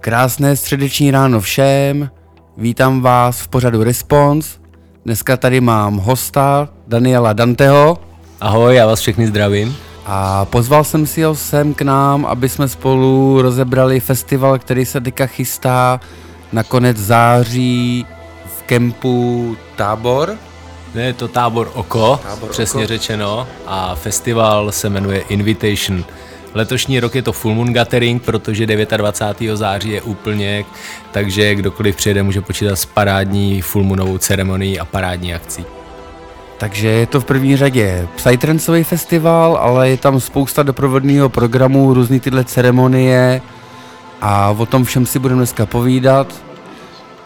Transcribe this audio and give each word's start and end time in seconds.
Krásné 0.00 0.56
středeční 0.56 1.10
ráno 1.10 1.40
všem, 1.40 2.10
vítám 2.56 3.00
vás 3.00 3.40
v 3.40 3.48
pořadu 3.48 3.82
Response. 3.82 4.58
Dneska 5.04 5.36
tady 5.36 5.60
mám 5.60 5.96
hosta 5.96 6.68
Daniela 6.86 7.32
Danteho. 7.32 7.98
Ahoj, 8.40 8.76
já 8.76 8.86
vás 8.86 9.00
všechny 9.00 9.26
zdravím. 9.26 9.76
A 10.06 10.44
pozval 10.44 10.84
jsem 10.84 11.06
si 11.06 11.22
ho 11.22 11.34
sem 11.34 11.74
k 11.74 11.82
nám, 11.82 12.26
aby 12.26 12.48
jsme 12.48 12.68
spolu 12.68 13.42
rozebrali 13.42 14.00
festival, 14.00 14.58
který 14.58 14.86
se 14.86 15.00
teďka 15.00 15.26
chystá 15.26 16.00
na 16.52 16.62
konec 16.62 16.96
září 16.96 18.06
v 18.58 18.62
kempu 18.62 19.56
Tábor. 19.76 20.36
Ne, 20.94 21.02
je 21.02 21.12
to 21.12 21.28
Tábor 21.28 21.70
Oko, 21.74 22.20
Tábor 22.22 22.50
přesně 22.50 22.80
Oko. 22.80 22.88
řečeno, 22.88 23.46
a 23.66 23.94
festival 23.94 24.72
se 24.72 24.88
jmenuje 24.88 25.20
Invitation. 25.20 26.04
Letošní 26.54 27.00
rok 27.00 27.14
je 27.14 27.22
to 27.22 27.32
Full 27.32 27.54
Moon 27.54 27.72
Gathering, 27.72 28.22
protože 28.22 28.66
29. 28.66 29.56
září 29.56 29.90
je 29.90 30.02
úplně, 30.02 30.64
takže 31.10 31.54
kdokoliv 31.54 31.96
přijede, 31.96 32.22
může 32.22 32.40
počítat 32.40 32.76
s 32.76 32.84
parádní 32.84 33.62
Full 33.62 33.84
Moonovou 33.84 34.18
ceremonií 34.18 34.80
a 34.80 34.84
parádní 34.84 35.34
akcí. 35.34 35.64
Takže 36.58 36.88
je 36.88 37.06
to 37.06 37.20
v 37.20 37.24
první 37.24 37.56
řadě 37.56 38.08
Psytrancový 38.16 38.84
festival, 38.84 39.56
ale 39.56 39.90
je 39.90 39.96
tam 39.96 40.20
spousta 40.20 40.62
doprovodného 40.62 41.28
programu, 41.28 41.94
různé 41.94 42.20
tyhle 42.20 42.44
ceremonie 42.44 43.42
a 44.20 44.50
o 44.50 44.66
tom 44.66 44.84
všem 44.84 45.06
si 45.06 45.18
budeme 45.18 45.38
dneska 45.38 45.66
povídat. 45.66 46.34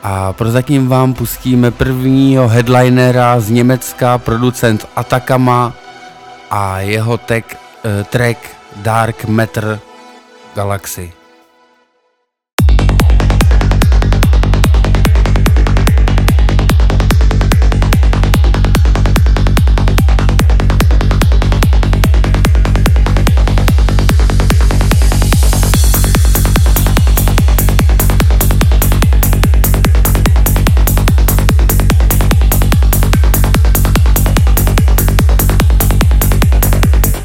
A 0.02 0.32
prozatím 0.32 0.88
vám 0.88 1.14
pustíme 1.14 1.70
prvního 1.70 2.48
headlinera 2.48 3.40
z 3.40 3.50
Německa, 3.50 4.18
producent 4.18 4.86
Atakama 4.96 5.72
a 6.50 6.80
jeho 6.80 7.18
tag, 7.18 7.56
eh, 7.84 8.04
track 8.04 8.38
Dark 8.82 9.28
Matter 9.28 9.80
Galaxy. 10.54 11.12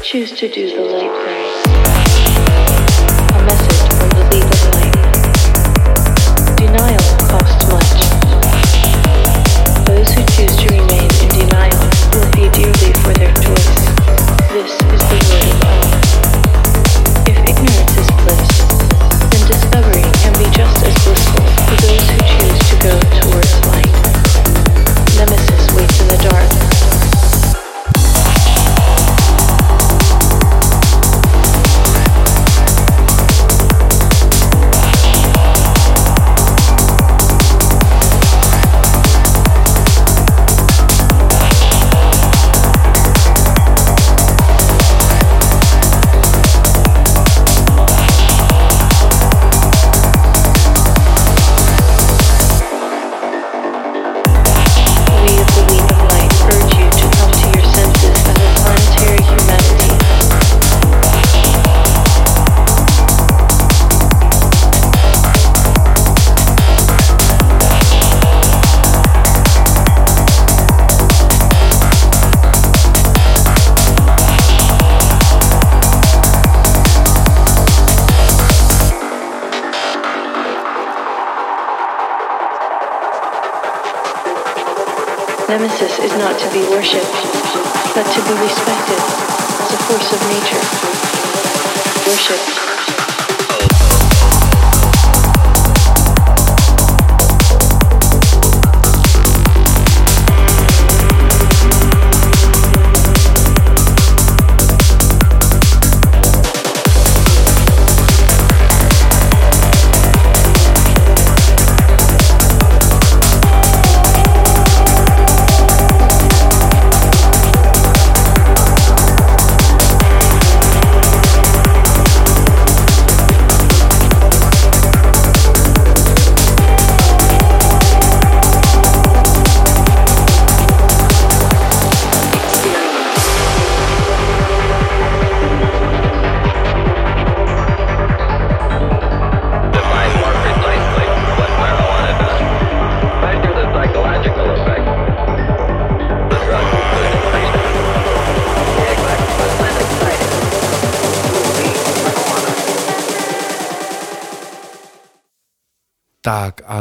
Choose 0.02 0.32
to 0.32 0.48
do 0.48 0.79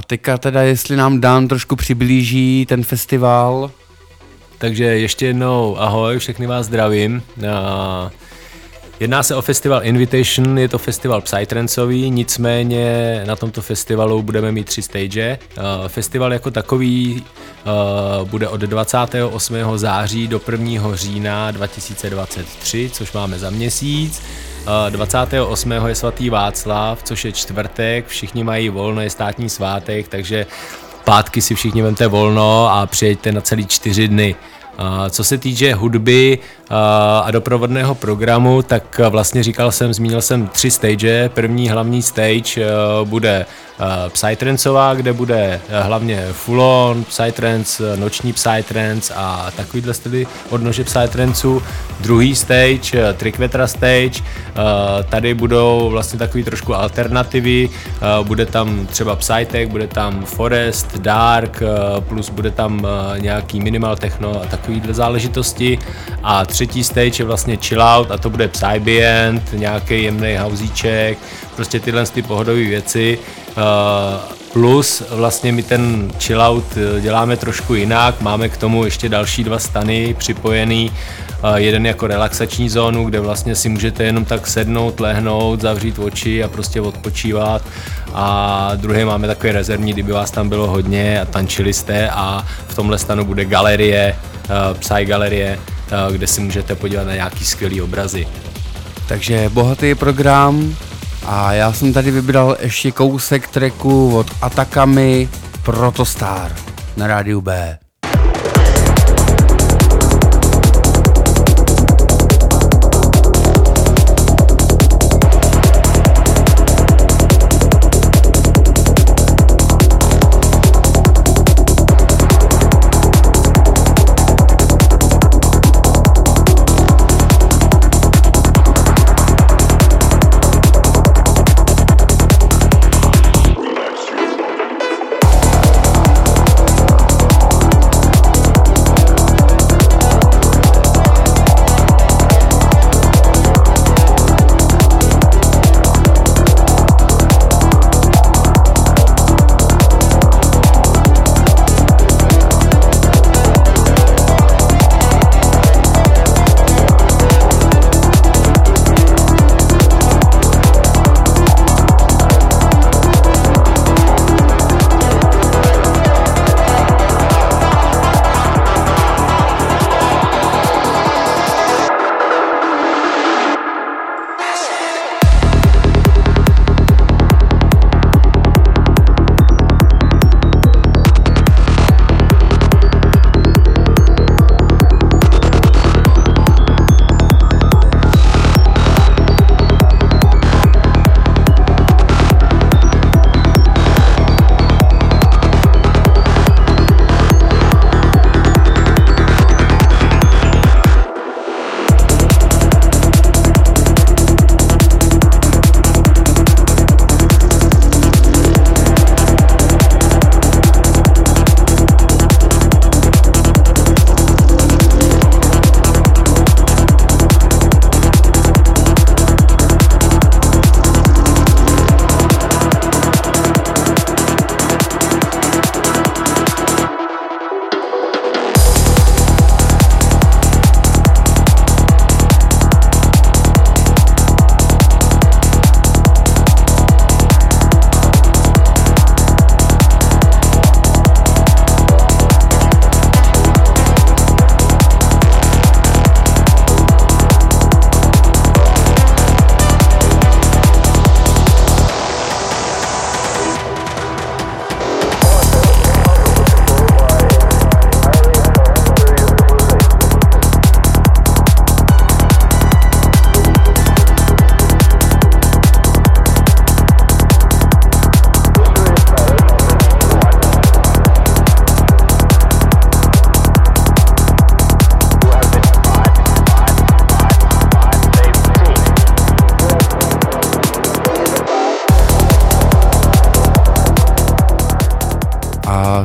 teďka 0.09 0.37
teda, 0.37 0.61
jestli 0.61 0.95
nám 0.95 1.21
Dan 1.21 1.47
trošku 1.47 1.75
přiblíží 1.75 2.65
ten 2.69 2.83
festival, 2.83 3.71
Takže 4.57 4.83
ještě 4.83 5.25
jednou 5.25 5.77
ahoj, 5.79 6.19
všechny 6.19 6.47
vás 6.47 6.65
zdravím. 6.65 7.23
A 7.51 8.11
Jedná 8.99 9.23
se 9.23 9.35
o 9.35 9.41
festival 9.41 9.83
Invitation, 9.83 10.59
je 10.59 10.67
to 10.67 10.77
festival 10.77 11.21
Psytrancový, 11.21 12.09
nicméně 12.11 13.21
na 13.25 13.35
tomto 13.35 13.61
festivalu 13.61 14.23
budeme 14.23 14.51
mít 14.51 14.67
tři 14.67 14.81
stage. 14.81 15.39
Festival 15.87 16.33
jako 16.33 16.51
takový 16.51 17.23
bude 18.23 18.47
od 18.47 18.61
28. 18.61 19.55
září 19.75 20.27
do 20.27 20.41
1. 20.51 20.95
října 20.95 21.51
2023, 21.51 22.89
což 22.93 23.11
máme 23.11 23.39
za 23.39 23.49
měsíc. 23.49 24.21
A 24.65 24.89
28. 24.89 25.71
je 25.71 25.95
svatý 25.95 26.29
Václav, 26.29 27.03
což 27.03 27.25
je 27.25 27.31
čtvrtek, 27.31 28.07
všichni 28.07 28.43
mají 28.43 28.69
volno, 28.69 29.01
je 29.01 29.09
státní 29.09 29.49
svátek, 29.49 30.07
takže 30.07 30.45
pátky 31.03 31.41
si 31.41 31.55
všichni 31.55 31.81
vemte 31.81 32.07
volno 32.07 32.67
a 32.71 32.85
přijeďte 32.85 33.31
na 33.31 33.41
celý 33.41 33.67
čtyři 33.67 34.07
dny. 34.07 34.35
Co 35.09 35.23
se 35.23 35.37
týče 35.37 35.73
hudby 35.73 36.39
a, 36.69 37.31
doprovodného 37.31 37.95
programu, 37.95 38.61
tak 38.61 38.99
vlastně 39.09 39.43
říkal 39.43 39.71
jsem, 39.71 39.93
zmínil 39.93 40.21
jsem 40.21 40.47
tři 40.47 40.71
stage. 40.71 41.29
První 41.33 41.69
hlavní 41.69 42.01
stage 42.01 42.65
a, 42.65 43.03
bude 43.03 43.45
a, 43.79 44.09
Psytrancová, 44.09 44.93
kde 44.93 45.13
bude 45.13 45.61
a, 45.79 45.83
hlavně 45.83 46.27
full 46.31 46.61
on, 46.61 47.03
Psytrance, 47.03 47.97
noční 47.97 48.33
Psytrance 48.33 49.13
a 49.15 49.51
takovýhle 49.55 49.93
styly 49.93 50.27
odnože 50.49 50.83
Psytranců. 50.83 51.63
Druhý 51.99 52.35
stage, 52.35 53.09
a, 53.09 53.13
Trickvetra 53.13 53.67
stage, 53.67 54.23
tady 55.09 55.33
budou 55.33 55.89
vlastně 55.89 56.19
takový 56.19 56.43
trošku 56.43 56.75
alternativy, 56.75 57.69
bude 58.23 58.45
tam 58.45 58.87
třeba 58.87 59.15
Psytech, 59.15 59.67
bude 59.67 59.87
tam 59.87 60.25
Forest, 60.25 60.97
Dark, 60.97 61.63
plus 61.99 62.29
bude 62.29 62.51
tam 62.51 62.87
nějaký 63.17 63.59
minimal 63.59 63.95
techno 63.95 64.41
a 64.41 64.45
takovýhle 64.69 64.93
záležitosti. 64.93 65.79
A 66.23 66.45
třetí 66.45 66.83
stage 66.83 67.19
je 67.19 67.25
vlastně 67.25 67.57
chill 67.57 67.81
out 67.81 68.11
a 68.11 68.17
to 68.17 68.29
bude 68.29 68.47
Psybient, 68.47 69.53
nějaký 69.53 70.03
jemný 70.03 70.37
hauzíček, 70.37 71.17
prostě 71.55 71.79
tyhle 71.79 72.05
ty 72.05 72.21
pohodové 72.21 72.63
věci. 72.63 73.19
Uh, 73.57 74.33
plus 74.53 75.03
vlastně 75.09 75.51
my 75.51 75.63
ten 75.63 76.11
chill 76.19 76.41
out 76.41 76.65
eh, 76.77 77.01
děláme 77.01 77.37
trošku 77.37 77.75
jinak, 77.75 78.21
máme 78.21 78.49
k 78.49 78.57
tomu 78.57 78.85
ještě 78.85 79.09
další 79.09 79.43
dva 79.43 79.59
stany 79.59 80.15
připojený, 80.17 80.91
uh, 81.43 81.55
jeden 81.55 81.85
jako 81.85 82.07
relaxační 82.07 82.69
zónu, 82.69 83.05
kde 83.05 83.19
vlastně 83.19 83.55
si 83.55 83.69
můžete 83.69 84.03
jenom 84.03 84.25
tak 84.25 84.47
sednout, 84.47 84.99
lehnout, 84.99 85.61
zavřít 85.61 85.99
oči 85.99 86.43
a 86.43 86.47
prostě 86.47 86.81
odpočívat. 86.81 87.61
A 88.13 88.71
druhý 88.75 89.03
máme 89.03 89.27
takový 89.27 89.51
rezervní, 89.51 89.93
kdyby 89.93 90.11
vás 90.11 90.31
tam 90.31 90.49
bylo 90.49 90.67
hodně 90.67 91.21
a 91.21 91.25
tančili 91.25 91.73
jste. 91.73 92.09
A 92.09 92.45
v 92.67 92.75
tomhle 92.75 92.97
stanu 92.97 93.25
bude 93.25 93.45
galerie, 93.45 94.15
Psy 94.79 95.05
galerie, 95.05 95.59
kde 96.11 96.27
si 96.27 96.41
můžete 96.41 96.75
podívat 96.75 97.03
na 97.03 97.13
nějaký 97.13 97.45
skvělý 97.45 97.81
obrazy. 97.81 98.27
Takže 99.07 99.49
bohatý 99.53 99.95
program 99.95 100.75
a 101.31 101.53
já 101.53 101.73
jsem 101.73 101.93
tady 101.93 102.11
vybral 102.11 102.57
ještě 102.59 102.91
kousek 102.91 103.47
tracku 103.47 104.17
od 104.17 104.27
Atakami 104.41 105.29
Protostar 105.63 106.55
na 106.97 107.07
rádiu 107.07 107.41
B. 107.41 107.79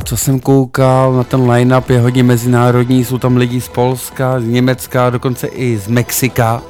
co 0.05 0.17
jsem 0.17 0.39
koukal 0.39 1.13
na 1.13 1.23
ten 1.23 1.51
line-up 1.51 1.89
je 1.89 1.99
hodně 1.99 2.23
mezinárodní, 2.23 3.05
jsou 3.05 3.17
tam 3.17 3.37
lidi 3.37 3.61
z 3.61 3.67
Polska, 3.67 4.39
z 4.39 4.43
Německa, 4.43 5.09
dokonce 5.09 5.47
i 5.47 5.77
z 5.77 5.87
Mexika. 5.87 6.61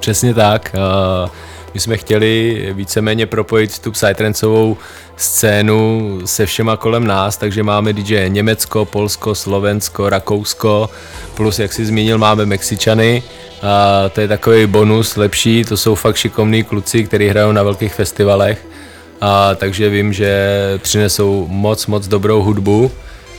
Přesně 0.00 0.34
tak. 0.34 0.74
Uh, 0.74 1.30
my 1.74 1.80
jsme 1.80 1.96
chtěli 1.96 2.68
víceméně 2.72 3.26
propojit 3.26 3.78
tu 3.78 3.92
psytrancovou 3.92 4.76
scénu 5.16 6.18
se 6.24 6.46
všema 6.46 6.76
kolem 6.76 7.06
nás, 7.06 7.36
takže 7.36 7.62
máme 7.62 7.92
DJ 7.92 8.28
Německo, 8.28 8.84
Polsko, 8.84 9.34
Slovensko, 9.34 10.08
Rakousko, 10.08 10.90
plus 11.34 11.58
jak 11.58 11.72
si 11.72 11.86
zmínil, 11.86 12.18
máme 12.18 12.46
Mexičany, 12.46 13.22
a 13.62 14.08
to 14.08 14.20
je 14.20 14.28
takový 14.28 14.66
bonus 14.66 15.16
lepší, 15.16 15.64
to 15.64 15.76
jsou 15.76 15.94
fakt 15.94 16.16
šikovní 16.16 16.64
kluci, 16.64 17.04
kteří 17.04 17.28
hrajou 17.28 17.52
na 17.52 17.62
velkých 17.62 17.94
festivalech, 17.94 18.66
a 19.20 19.54
takže 19.54 19.88
vím, 19.88 20.12
že 20.12 20.58
přinesou 20.82 21.46
moc, 21.48 21.86
moc 21.86 22.08
dobrou 22.08 22.42
hudbu, 22.42 22.90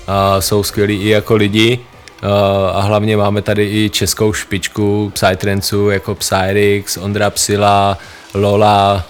a 0.08 0.42
jsou 0.42 0.64
skvělí 0.64 0.96
i 1.02 1.10
jako 1.10 1.36
lidi, 1.36 1.80
a 2.74 2.82
hlavně 2.82 3.18
máme 3.18 3.42
tady 3.42 3.64
i 3.64 3.90
českou 3.90 4.34
špičku 4.34 5.12
Psytranceů 5.14 5.90
jako 5.90 6.16
Psyrix, 6.16 6.98
Ondra 6.98 7.30
Psila, 7.30 7.98
Lola, 8.34 9.06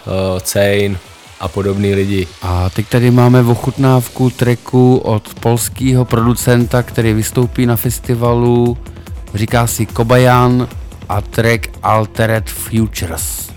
Chain, 0.51 0.97
a 1.39 1.47
podobný 1.47 1.95
lidi. 1.95 2.27
A 2.41 2.69
teď 2.69 2.87
tady 2.87 3.11
máme 3.11 3.41
ochutnávku 3.41 4.29
tracku 4.29 4.97
od 4.97 5.33
polského 5.33 6.05
producenta, 6.05 6.83
který 6.83 7.13
vystoupí 7.13 7.65
na 7.65 7.75
festivalu. 7.75 8.77
Říká 9.33 9.67
si 9.67 9.85
Kobayan 9.85 10.67
a 11.09 11.21
track 11.21 11.69
Altered 11.83 12.49
Futures. 12.49 13.49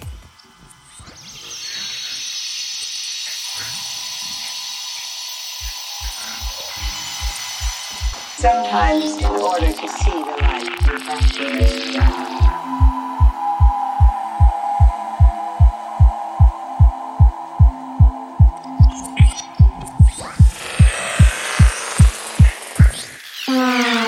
Sometimes, 8.40 9.18
in 9.18 9.24
order 9.26 9.70
to 9.70 9.88
see 9.88 10.24
the 10.24 10.34
light, 10.40 10.64
you 10.86 10.98
have 11.00 11.32
to 11.32 11.44
listen 11.44 11.92
down. 11.92 12.30
What 23.46 23.99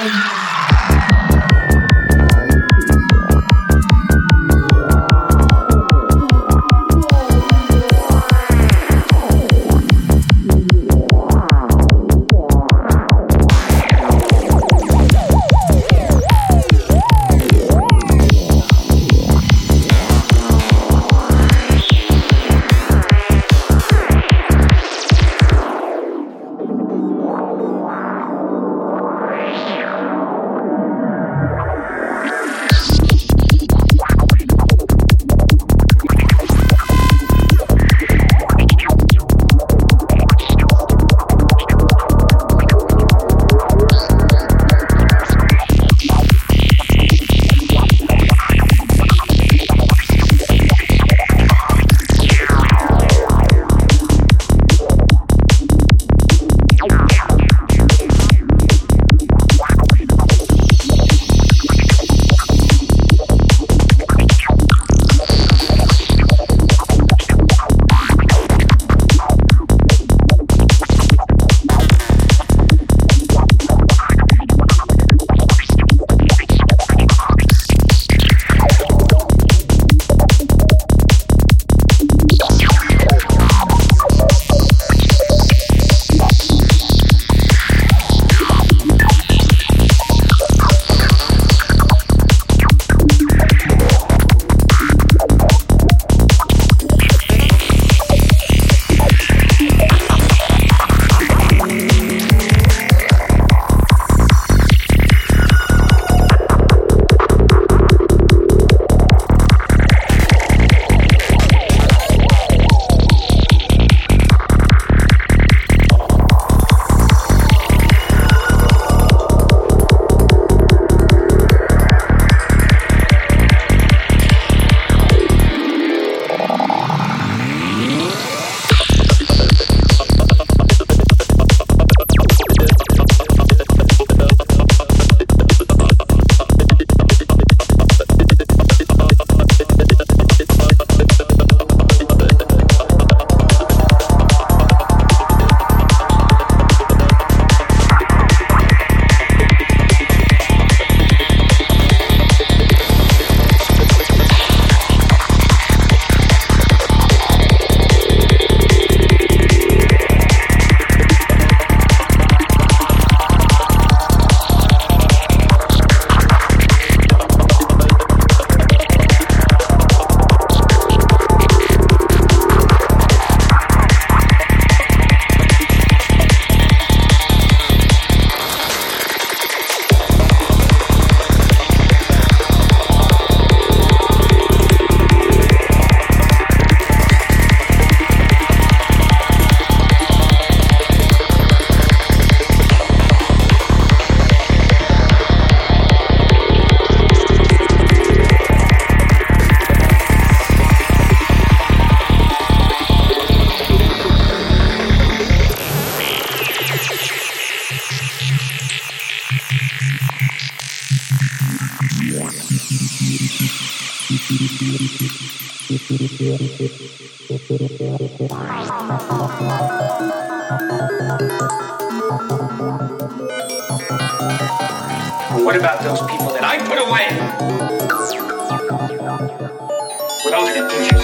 that 230.33 230.41
was 230.41 230.57
a 230.57 230.93
good 230.97 231.02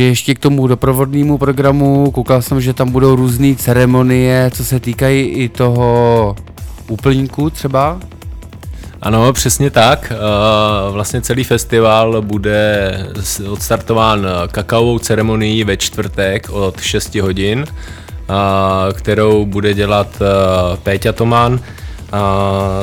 Takže 0.00 0.08
ještě 0.08 0.34
k 0.34 0.38
tomu 0.38 0.66
doprovodnému 0.66 1.38
programu, 1.38 2.10
koukal 2.10 2.42
jsem, 2.42 2.60
že 2.60 2.72
tam 2.72 2.90
budou 2.90 3.16
různé 3.16 3.54
ceremonie, 3.54 4.50
co 4.54 4.64
se 4.64 4.80
týkají 4.80 5.20
i 5.20 5.48
toho 5.48 6.36
úplníku 6.88 7.50
třeba. 7.50 8.00
Ano, 9.02 9.32
přesně 9.32 9.70
tak. 9.70 10.12
Eh, 10.12 10.92
Vlastně 10.92 11.20
celý 11.20 11.44
festival 11.44 12.22
bude 12.22 12.92
odstartován 13.50 14.26
kakaovou 14.52 14.98
ceremonií 14.98 15.64
ve 15.64 15.76
čtvrtek 15.76 16.50
od 16.50 16.80
6 16.80 17.14
hodin, 17.14 17.64
eh, 17.68 18.92
kterou 18.92 19.46
bude 19.46 19.74
dělat 19.74 20.08
eh, 20.22 20.76
Péťa 20.82 21.12
Toman 21.12 21.60
eh, 21.60 22.16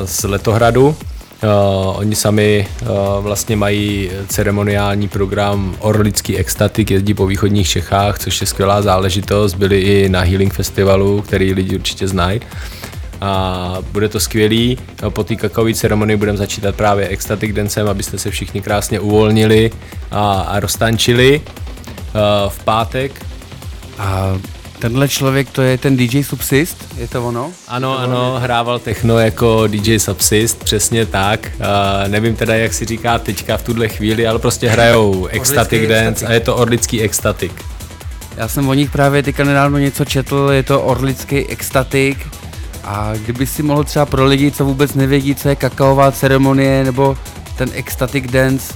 z 0.05 0.23
Letohradu. 0.23 0.95
Eh, 1.43 1.47
Oni 1.95 2.15
sami 2.15 2.67
eh, 2.81 2.85
vlastně 3.19 3.55
mají 3.55 4.11
ceremoniální 4.27 5.07
program 5.07 5.75
Orlický 5.79 6.37
extatik, 6.37 6.91
jezdí 6.91 7.13
po 7.13 7.27
východních 7.27 7.69
Čechách, 7.69 8.19
což 8.19 8.41
je 8.41 8.47
skvělá 8.47 8.81
záležitost. 8.81 9.53
Byli 9.53 9.79
i 9.79 10.09
na 10.09 10.21
Healing 10.21 10.53
Festivalu, 10.53 11.21
který 11.21 11.53
lidi 11.53 11.75
určitě 11.75 12.07
znají 12.07 12.41
a 13.21 13.77
bude 13.91 14.09
to 14.09 14.19
skvělý. 14.19 14.77
Po 15.09 15.23
té 15.23 15.35
kakaové 15.35 15.73
ceremonii 15.73 16.17
budeme 16.17 16.37
začítat 16.37 16.75
právě 16.75 17.07
ecstatic 17.07 17.55
dancem, 17.55 17.87
abyste 17.87 18.17
se 18.17 18.31
všichni 18.31 18.61
krásně 18.61 18.99
uvolnili 18.99 19.71
a, 20.11 20.41
a 20.41 20.59
roztančili. 20.59 21.41
Uh, 22.07 22.49
v 22.49 22.63
pátek 22.63 23.25
A 23.97 24.39
tenhle 24.79 25.07
člověk, 25.07 25.49
to 25.49 25.61
je 25.61 25.77
ten 25.77 25.97
DJ 25.97 26.23
Subsist, 26.23 26.87
je 26.97 27.07
to 27.07 27.27
ono? 27.27 27.51
ano, 27.67 27.99
ano, 27.99 28.35
hrával 28.39 28.79
techno 28.79 29.19
jako 29.19 29.67
DJ 29.67 29.99
Subsist, 29.99 30.63
přesně 30.63 31.05
tak. 31.05 31.51
Uh, 31.59 32.11
nevím 32.11 32.35
teda, 32.35 32.55
jak 32.55 32.73
si 32.73 32.85
říká 32.85 33.19
teďka 33.19 33.57
v 33.57 33.63
tuhle 33.63 33.87
chvíli, 33.87 34.27
ale 34.27 34.39
prostě 34.39 34.69
hrajou 34.69 35.27
ecstatic 35.27 35.89
dance 35.89 36.07
ecstatic. 36.07 36.29
a 36.29 36.33
je 36.33 36.39
to 36.39 36.55
orlický 36.55 37.01
ecstatic. 37.01 37.51
Já 38.37 38.47
jsem 38.47 38.69
o 38.69 38.73
nich 38.73 38.91
právě 38.91 39.23
teďka 39.23 39.43
nedávno 39.43 39.77
něco 39.77 40.05
četl, 40.05 40.49
je 40.51 40.63
to 40.63 40.81
orlický 40.81 41.45
extatik 41.45 42.27
a 42.83 43.13
kdyby 43.15 43.47
si 43.47 43.63
mohl 43.63 43.83
třeba 43.83 44.05
pro 44.05 44.25
lidi, 44.25 44.51
co 44.51 44.65
vůbec 44.65 44.93
nevědí, 44.93 45.35
co 45.35 45.49
je 45.49 45.55
kakaová 45.55 46.11
ceremonie 46.11 46.83
nebo 46.83 47.17
ten 47.57 47.69
extatic 47.73 48.31
dance, 48.31 48.73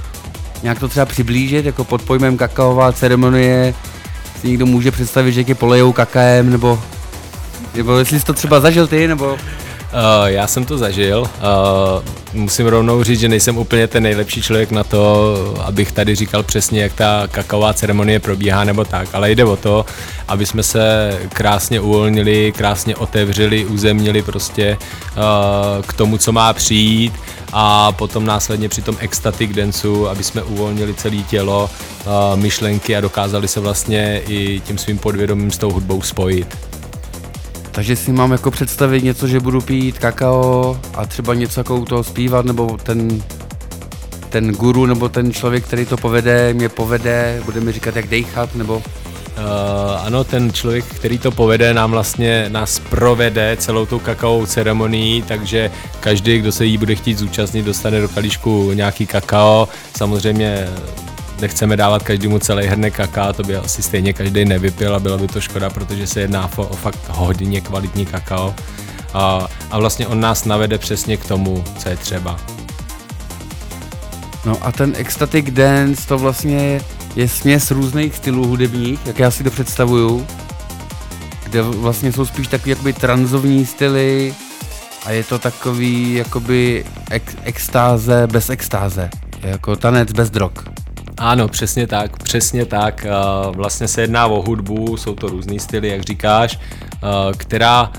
nějak 0.63 0.79
to 0.79 0.87
třeba 0.87 1.05
přiblížit, 1.05 1.65
jako 1.65 1.83
pod 1.83 2.01
pojmem 2.01 2.37
kakaová 2.37 2.91
ceremonie, 2.91 3.73
si 4.41 4.47
někdo 4.47 4.65
může 4.65 4.91
představit, 4.91 5.31
že 5.31 5.43
tě 5.43 5.55
polejou 5.55 5.93
kakaem, 5.93 6.49
nebo, 6.49 6.79
nebo 7.75 7.97
jestli 7.97 8.19
jsi 8.19 8.25
to 8.25 8.33
třeba 8.33 8.59
zažil 8.59 8.87
ty, 8.87 9.07
nebo 9.07 9.37
Uh, 9.91 10.25
já 10.25 10.47
jsem 10.47 10.65
to 10.65 10.77
zažil. 10.77 11.21
Uh, 11.21 11.29
musím 12.33 12.67
rovnou 12.67 13.03
říct, 13.03 13.19
že 13.19 13.29
nejsem 13.29 13.57
úplně 13.57 13.87
ten 13.87 14.03
nejlepší 14.03 14.41
člověk 14.41 14.71
na 14.71 14.83
to, 14.83 15.35
abych 15.63 15.91
tady 15.91 16.15
říkal 16.15 16.43
přesně, 16.43 16.81
jak 16.81 16.93
ta 16.93 17.27
kakaová 17.31 17.73
ceremonie 17.73 18.19
probíhá 18.19 18.63
nebo 18.63 18.85
tak, 18.85 19.07
ale 19.13 19.31
jde 19.31 19.45
o 19.45 19.55
to, 19.55 19.85
aby 20.27 20.45
jsme 20.45 20.63
se 20.63 21.11
krásně 21.33 21.79
uvolnili, 21.79 22.53
krásně 22.57 22.95
otevřeli, 22.95 23.65
uzemnili 23.65 24.21
prostě 24.21 24.77
uh, 24.77 25.85
k 25.85 25.93
tomu, 25.93 26.17
co 26.17 26.31
má 26.31 26.53
přijít 26.53 27.13
a 27.51 27.91
potom 27.91 28.25
následně 28.25 28.69
při 28.69 28.81
tom 28.81 28.95
ecstatic 28.99 29.55
danceu, 29.55 30.05
aby 30.05 30.23
jsme 30.23 30.43
uvolnili 30.43 30.93
celé 30.93 31.17
tělo, 31.17 31.69
myšlenky 32.35 32.95
a 32.95 33.01
dokázali 33.01 33.47
se 33.47 33.59
vlastně 33.59 34.21
i 34.27 34.59
tím 34.59 34.77
svým 34.77 34.97
podvědomím 34.97 35.51
s 35.51 35.57
tou 35.57 35.71
hudbou 35.71 36.01
spojit. 36.01 36.57
takže 37.71 37.95
si 37.95 38.11
mám 38.11 38.31
jako 38.31 38.51
představit 38.51 39.03
něco, 39.03 39.27
že 39.27 39.39
budu 39.39 39.61
pít 39.61 39.99
kakao 39.99 40.79
a 40.93 41.05
třeba 41.05 41.33
něco 41.33 41.59
jako 41.59 41.75
u 41.75 41.85
toho 41.85 42.03
zpívat, 42.03 42.45
nebo 42.45 42.77
ten 42.83 43.23
ten 44.29 44.51
guru 44.51 44.85
nebo 44.85 45.09
ten 45.09 45.33
člověk, 45.33 45.63
který 45.63 45.85
to 45.85 45.97
povede, 45.97 46.53
mě 46.53 46.69
povede, 46.69 47.41
bude 47.45 47.59
mi 47.59 47.71
říkat, 47.71 47.95
jak 47.95 48.07
dejchat, 48.07 48.55
nebo 48.55 48.83
Uh, 49.37 50.05
ano, 50.05 50.23
ten 50.23 50.53
člověk, 50.53 50.85
který 50.85 51.17
to 51.17 51.31
povede, 51.31 51.73
nám 51.73 51.91
vlastně 51.91 52.45
nás 52.49 52.79
provede 52.79 53.57
celou 53.59 53.85
tou 53.85 53.99
kakaovou 53.99 54.45
ceremonií, 54.45 55.21
takže 55.21 55.71
každý, 55.99 56.39
kdo 56.39 56.51
se 56.51 56.65
jí 56.65 56.77
bude 56.77 56.95
chtít 56.95 57.17
zúčastnit, 57.17 57.65
dostane 57.65 58.01
do 58.01 58.09
kalíšku 58.09 58.71
nějaký 58.73 59.05
kakao. 59.05 59.67
Samozřejmě 59.97 60.67
nechceme 61.41 61.77
dávat 61.77 62.03
každému 62.03 62.39
celý 62.39 62.67
hrnek 62.67 62.95
kaká, 62.95 63.33
to 63.33 63.43
by 63.43 63.55
asi 63.55 63.83
stejně 63.83 64.13
každý 64.13 64.45
nevypil 64.45 64.95
a 64.95 64.99
bylo 64.99 65.17
by 65.17 65.27
to 65.27 65.41
škoda, 65.41 65.69
protože 65.69 66.07
se 66.07 66.21
jedná 66.21 66.49
fo- 66.49 66.67
o 66.69 66.75
fakt 66.75 66.99
hodně 67.09 67.61
kvalitní 67.61 68.05
kakao. 68.05 68.55
A, 69.13 69.47
a 69.71 69.79
vlastně 69.79 70.07
on 70.07 70.19
nás 70.19 70.45
navede 70.45 70.77
přesně 70.77 71.17
k 71.17 71.25
tomu, 71.25 71.63
co 71.77 71.89
je 71.89 71.97
třeba. 71.97 72.39
No 74.45 74.57
a 74.61 74.71
ten 74.71 74.93
ecstatic 74.97 75.45
dance, 75.49 76.07
to 76.07 76.17
vlastně 76.17 76.81
směs 77.25 77.71
různých 77.71 78.15
stylů 78.15 78.47
hudebních, 78.47 78.99
jak 79.05 79.19
já 79.19 79.31
si 79.31 79.43
to 79.43 79.51
představuju, 79.51 80.27
kde 81.43 81.61
vlastně 81.61 82.11
jsou 82.11 82.25
spíš 82.25 82.47
takový 82.47 82.69
jakoby 82.69 82.93
tranzovní 82.93 83.65
styly 83.65 84.33
a 85.05 85.11
je 85.11 85.23
to 85.23 85.39
takový 85.39 86.13
jakoby 86.13 86.85
ex- 87.11 87.35
extáze 87.43 88.27
bez 88.31 88.49
extáze, 88.49 89.09
jako 89.41 89.75
tanec 89.75 90.11
bez 90.11 90.29
drog. 90.29 90.51
Ano, 91.17 91.47
přesně 91.47 91.87
tak, 91.87 92.23
přesně 92.23 92.65
tak. 92.65 93.05
Eh, 93.05 93.11
Vlastně 93.55 93.87
se 93.87 94.01
jedná 94.01 94.25
o 94.27 94.41
hudbu, 94.41 94.97
jsou 94.97 95.15
to 95.15 95.27
různý 95.27 95.59
styly, 95.59 95.87
jak 95.87 96.01
říkáš, 96.01 96.59
eh, 96.93 96.97
která 97.37 97.91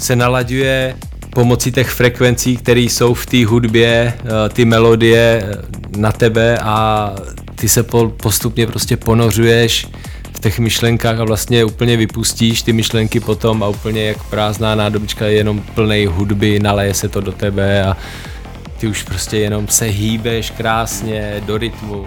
se 0.00 0.16
nalaďuje 0.16 0.96
pomocí 1.30 1.72
těch 1.72 1.90
frekvencí, 1.90 2.56
které 2.56 2.80
jsou 2.80 3.14
v 3.14 3.26
té 3.26 3.46
hudbě, 3.46 4.14
eh, 4.18 4.48
ty 4.48 4.64
melodie 4.64 5.50
na 5.96 6.12
tebe 6.12 6.58
a 6.58 7.10
ty 7.54 7.68
se 7.68 7.82
po- 7.82 8.08
postupně 8.08 8.66
prostě 8.66 8.96
ponořuješ 8.96 9.86
v 10.32 10.40
těch 10.40 10.58
myšlenkách 10.58 11.20
a 11.20 11.24
vlastně 11.24 11.64
úplně 11.64 11.96
vypustíš 11.96 12.62
ty 12.62 12.72
myšlenky 12.72 13.20
potom 13.20 13.62
a 13.62 13.68
úplně 13.68 14.04
jak 14.04 14.22
prázdná 14.22 14.74
nádobička 14.74 15.26
je 15.26 15.32
jenom 15.32 15.60
plnej 15.60 16.06
hudby, 16.06 16.60
naleje 16.60 16.94
se 16.94 17.08
to 17.08 17.20
do 17.20 17.32
tebe 17.32 17.84
a 17.84 17.96
ty 18.78 18.86
už 18.86 19.02
prostě 19.02 19.38
jenom 19.38 19.68
se 19.68 19.84
hýbeš 19.84 20.50
krásně 20.50 21.42
do 21.46 21.58
rytmu. 21.58 22.06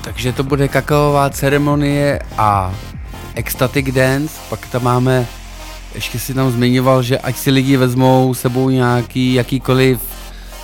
Takže 0.00 0.32
to 0.32 0.42
bude 0.42 0.68
kakaová 0.68 1.30
ceremonie 1.30 2.18
a 2.38 2.74
ecstatic 3.34 3.94
dance, 3.94 4.34
pak 4.50 4.66
tam 4.66 4.82
máme, 4.82 5.26
ještě 5.94 6.18
si 6.18 6.34
tam 6.34 6.50
zmiňoval, 6.50 7.02
že 7.02 7.18
ať 7.18 7.36
si 7.36 7.50
lidi 7.50 7.76
vezmou 7.76 8.34
sebou 8.34 8.70
nějaký, 8.70 9.34
jakýkoliv 9.34 10.00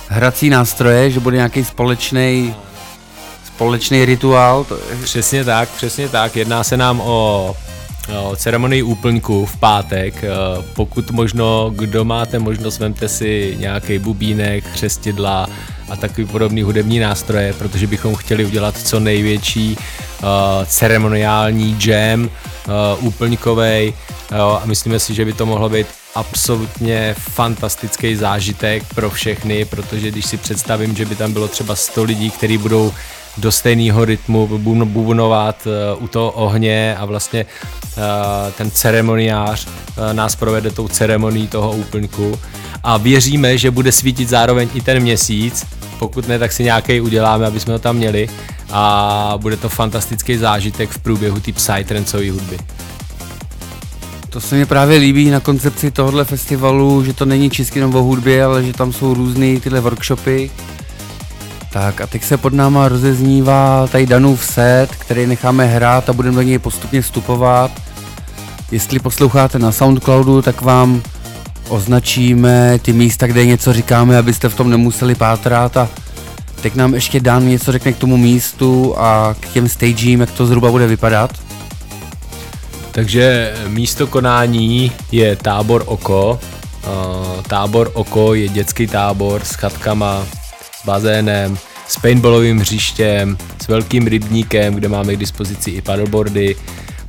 hrací 0.07 0.49
nástroje, 0.49 1.11
že 1.11 1.19
bude 1.19 1.35
nějaký 1.35 1.63
společný 1.63 2.55
společný 3.61 4.05
rituál, 4.05 4.63
to, 4.63 4.79
Přesně 5.03 5.43
tak, 5.43 5.69
přesně 5.69 6.09
tak. 6.09 6.35
Jedná 6.35 6.63
se 6.63 6.77
nám 6.77 7.01
o, 7.01 7.55
ceremonii 8.35 8.81
úplňku 8.81 9.45
v 9.45 9.57
pátek. 9.57 10.23
Eh, 10.23 10.29
Pokud 10.73 11.11
možno, 11.11 11.71
kdo 11.75 12.05
máte 12.05 12.39
možnost, 12.39 12.79
vemte 12.79 13.07
si 13.07 13.55
nějaký 13.59 13.99
bubínek, 13.99 14.63
křestidla 14.73 15.47
a 15.89 15.95
takový 15.95 16.27
podobný 16.27 16.61
hudební 16.61 16.99
nástroje, 16.99 17.53
protože 17.53 17.87
bychom 17.87 18.15
chtěli 18.15 18.45
udělat 18.45 18.77
co 18.77 18.99
největší 18.99 19.77
uh, 19.77 20.27
ceremoniální 20.65 21.77
jam 21.85 22.23
uh, 22.23 23.05
úplňkovej 23.05 23.93
a 24.31 24.61
myslíme 24.65 24.99
si, 24.99 25.13
že 25.13 25.25
by 25.25 25.33
to 25.33 25.45
mohlo 25.45 25.69
být 25.69 25.87
absolutně 26.15 27.15
fantastický 27.19 28.15
zážitek 28.15 28.83
pro 28.95 29.09
všechny, 29.09 29.65
protože 29.65 30.11
když 30.11 30.25
si 30.25 30.37
představím, 30.37 30.95
že 30.95 31.05
by 31.05 31.15
tam 31.15 31.33
bylo 31.33 31.47
třeba 31.47 31.75
100 31.75 32.03
lidí, 32.03 32.31
kteří 32.31 32.57
budou 32.57 32.93
do 33.37 33.51
stejného 33.51 34.05
rytmu 34.05 34.47
bubn- 34.47 34.85
bubnovat 34.85 35.67
uh, 35.95 36.03
u 36.03 36.07
toho 36.07 36.31
ohně 36.31 36.95
a 36.99 37.05
vlastně 37.05 37.45
uh, 37.45 38.03
ten 38.57 38.71
ceremoniář 38.71 39.67
uh, 39.67 40.13
nás 40.13 40.35
provede 40.35 40.71
tou 40.71 40.87
ceremonií 40.87 41.47
toho 41.47 41.71
úplňku 41.71 42.39
a 42.83 42.97
věříme, 42.97 43.57
že 43.57 43.71
bude 43.71 43.91
svítit 43.91 44.29
zároveň 44.29 44.69
i 44.73 44.81
ten 44.81 44.99
měsíc, 44.99 45.65
pokud 45.99 46.27
ne, 46.27 46.39
tak 46.39 46.51
si 46.51 46.63
nějaký 46.63 47.01
uděláme, 47.01 47.45
aby 47.45 47.59
jsme 47.59 47.73
ho 47.73 47.79
tam 47.79 47.95
měli 47.95 48.29
a 48.71 49.33
bude 49.37 49.57
to 49.57 49.69
fantastický 49.69 50.37
zážitek 50.37 50.89
v 50.89 50.99
průběhu 50.99 51.39
té 51.39 51.51
psytrancové 51.51 52.31
hudby. 52.31 52.57
to 54.29 54.41
se 54.41 54.55
mi 54.55 54.65
právě 54.65 54.97
líbí 54.97 55.29
na 55.29 55.39
koncepci 55.39 55.91
tohohle 55.91 56.25
festivalu, 56.25 57.03
že 57.03 57.13
to 57.13 57.25
není 57.25 57.49
čistě 57.49 57.79
jenom 57.79 57.95
o 57.95 58.01
hudbě, 58.01 58.43
ale 58.43 58.63
že 58.63 58.73
tam 58.73 58.93
jsou 58.93 59.13
různé 59.13 59.59
tyhle 59.59 59.79
workshopy. 59.79 60.51
Tak 61.71 62.01
a 62.01 62.07
teď 62.07 62.23
se 62.23 62.37
pod 62.37 62.53
náma 62.53 62.89
rozeznívá 62.89 63.87
tady 63.91 64.05
Danův 64.05 64.45
set, 64.45 64.87
který 64.91 65.27
necháme 65.27 65.65
hrát 65.65 66.09
a 66.09 66.13
budeme 66.13 66.35
do 66.35 66.41
něj 66.41 66.59
postupně 66.59 67.01
vstupovat. 67.01 67.71
Jestli 68.71 68.99
posloucháte 68.99 69.59
na 69.59 69.71
Soundcloudu, 69.71 70.41
tak 70.41 70.61
vám 70.61 71.01
označíme 71.69 72.79
ty 72.81 72.93
místa, 72.93 73.27
kde 73.27 73.45
něco 73.45 73.73
říkáme, 73.73 74.17
abyste 74.17 74.49
v 74.49 74.55
tom 74.55 74.69
nemuseli 74.69 75.15
pátrat 75.15 75.77
a 75.77 75.89
teď 76.61 76.75
nám 76.75 76.93
ještě 76.93 77.19
Dan 77.19 77.47
něco 77.47 77.71
řekne 77.71 77.93
k 77.93 77.97
tomu 77.97 78.17
místu 78.17 78.95
a 78.97 79.35
k 79.39 79.47
těm 79.47 79.69
stagím, 79.69 80.21
jak 80.21 80.31
to 80.31 80.45
zhruba 80.45 80.71
bude 80.71 80.87
vypadat. 80.87 81.31
Takže 82.91 83.53
místo 83.67 84.07
konání 84.07 84.91
je 85.11 85.35
tábor 85.35 85.83
Oko. 85.85 86.39
Uh, 86.87 87.41
tábor 87.41 87.91
Oko 87.93 88.33
je 88.33 88.47
dětský 88.47 88.87
tábor 88.87 89.41
s 89.43 89.51
chatkama, 89.51 90.25
bazénem, 90.85 91.57
s 91.87 91.99
paintballovým 91.99 92.59
hřištěm, 92.59 93.37
s 93.63 93.67
velkým 93.67 94.07
rybníkem, 94.07 94.73
kde 94.73 94.87
máme 94.87 95.15
k 95.15 95.19
dispozici 95.19 95.71
i 95.71 95.81
paddleboardy, 95.81 96.55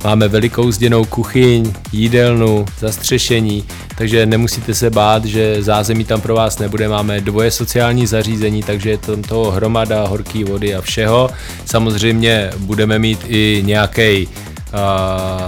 Máme 0.03 0.27
velikou 0.27 0.71
zděnou 0.71 1.05
kuchyň, 1.05 1.73
jídelnu, 1.91 2.65
zastřešení, 2.79 3.63
takže 3.97 4.25
nemusíte 4.25 4.73
se 4.73 4.89
bát, 4.89 5.25
že 5.25 5.63
zázemí 5.63 6.05
tam 6.05 6.21
pro 6.21 6.35
vás 6.35 6.59
nebude. 6.59 6.89
Máme 6.89 7.21
dvoje 7.21 7.51
sociální 7.51 8.07
zařízení, 8.07 8.63
takže 8.63 8.89
je 8.89 8.97
tam 8.97 9.21
toho 9.21 9.51
hromada 9.51 10.07
horké 10.07 10.45
vody 10.45 10.75
a 10.75 10.81
všeho. 10.81 11.29
Samozřejmě 11.65 12.51
budeme 12.57 12.99
mít 12.99 13.19
i 13.27 13.61
nějaký 13.65 14.27
uh, 14.27 14.31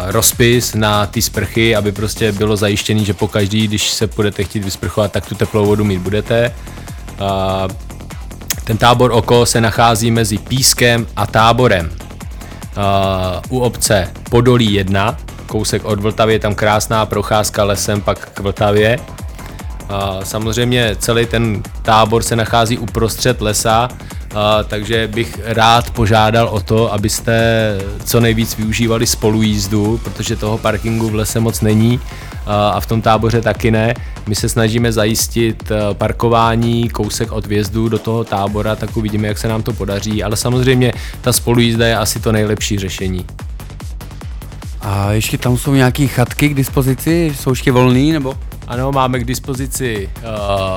rozpis 0.05 0.73
na 0.73 1.05
ty 1.05 1.21
sprchy, 1.21 1.75
aby 1.75 1.91
prostě 1.91 2.31
bylo 2.31 2.57
zajištěný, 2.57 3.05
že 3.05 3.13
po 3.13 3.27
každý, 3.27 3.67
když 3.67 3.89
se 3.89 4.07
budete 4.07 4.43
chtít 4.43 4.65
vysprchovat, 4.65 5.11
tak 5.11 5.25
tu 5.25 5.35
teplou 5.35 5.65
vodu 5.65 5.83
mít 5.83 5.99
budete. 5.99 6.55
Uh, 7.21 7.71
ten 8.65 8.77
tábor 8.77 9.11
oko 9.11 9.45
se 9.45 9.61
nachází 9.61 10.11
mezi 10.11 10.37
Pískem 10.37 11.07
a 11.15 11.27
táborem 11.27 11.89
uh, 11.89 13.57
u 13.57 13.59
obce 13.59 14.11
Podolí 14.29 14.73
1, 14.73 15.17
kousek 15.45 15.85
od 15.85 15.99
Vltavy, 15.99 16.33
je 16.33 16.39
tam 16.39 16.55
krásná 16.55 17.05
procházka 17.05 17.63
lesem 17.63 18.01
pak 18.01 18.29
k 18.29 18.39
Vltavě. 18.39 18.99
Uh, 18.99 20.23
samozřejmě 20.23 20.95
celý 20.99 21.25
ten 21.25 21.63
tábor 21.81 22.23
se 22.23 22.35
nachází 22.35 22.77
uprostřed 22.77 23.41
lesa, 23.41 23.89
uh, 23.91 24.39
takže 24.67 25.07
bych 25.07 25.39
rád 25.43 25.89
požádal 25.89 26.47
o 26.47 26.59
to, 26.59 26.93
abyste 26.93 27.33
co 28.05 28.19
nejvíc 28.19 28.57
využívali 28.57 29.07
spolujízdu, 29.07 29.99
protože 30.03 30.35
toho 30.35 30.57
parkingu 30.57 31.09
v 31.09 31.15
lese 31.15 31.39
moc 31.39 31.61
není 31.61 31.99
a 32.45 32.79
v 32.79 32.85
tom 32.85 33.01
táboře 33.01 33.41
taky 33.41 33.71
ne. 33.71 33.93
My 34.27 34.35
se 34.35 34.49
snažíme 34.49 34.91
zajistit 34.91 35.71
parkování 35.93 36.89
kousek 36.89 37.31
od 37.31 37.45
vjezdu 37.45 37.89
do 37.89 37.99
toho 37.99 38.23
tábora, 38.23 38.75
tak 38.75 38.97
uvidíme, 38.97 39.27
jak 39.27 39.37
se 39.37 39.47
nám 39.47 39.63
to 39.63 39.73
podaří, 39.73 40.23
ale 40.23 40.37
samozřejmě 40.37 40.93
ta 41.21 41.33
spolujízda 41.33 41.87
je 41.87 41.97
asi 41.97 42.19
to 42.19 42.31
nejlepší 42.31 42.79
řešení. 42.79 43.25
A 44.81 45.11
ještě 45.11 45.37
tam 45.37 45.57
jsou 45.57 45.73
nějaké 45.73 46.07
chatky 46.07 46.49
k 46.49 46.53
dispozici? 46.53 47.33
Jsou 47.35 47.49
ještě 47.49 47.71
volný 47.71 48.11
nebo? 48.11 48.33
Ano, 48.67 48.91
máme 48.91 49.19
k 49.19 49.25
dispozici 49.25 50.09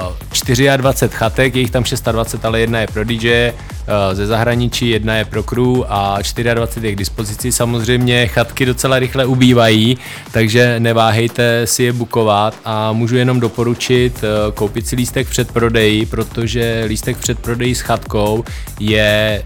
uh, 0.06 0.76
24 0.76 1.08
chatek, 1.08 1.54
je 1.54 1.60
jich 1.60 1.70
tam 1.70 1.82
26, 2.12 2.44
ale 2.44 2.60
jedna 2.60 2.80
je 2.80 2.86
pro 2.86 3.04
DJ 3.04 3.50
uh, 3.50 3.94
ze 4.12 4.26
zahraničí, 4.26 4.88
jedna 4.88 5.16
je 5.16 5.24
pro 5.24 5.42
crew 5.42 5.84
a 5.88 6.18
24 6.54 6.86
je 6.86 6.92
k 6.92 6.98
dispozici. 6.98 7.52
Samozřejmě 7.52 8.26
chatky 8.26 8.66
docela 8.66 8.98
rychle 8.98 9.26
ubývají, 9.26 9.98
takže 10.32 10.80
neváhejte 10.80 11.66
si 11.66 11.82
je 11.82 11.92
bukovat 11.92 12.54
a 12.64 12.92
můžu 12.92 13.16
jenom 13.16 13.40
doporučit 13.40 14.22
uh, 14.22 14.54
koupit 14.54 14.86
si 14.86 14.96
lístek 14.96 15.26
v 15.26 15.30
předprodeji, 15.30 16.06
protože 16.06 16.84
lístek 16.88 17.16
v 17.16 17.20
předprodeji 17.20 17.74
s 17.74 17.80
chatkou 17.80 18.44
je 18.80 19.42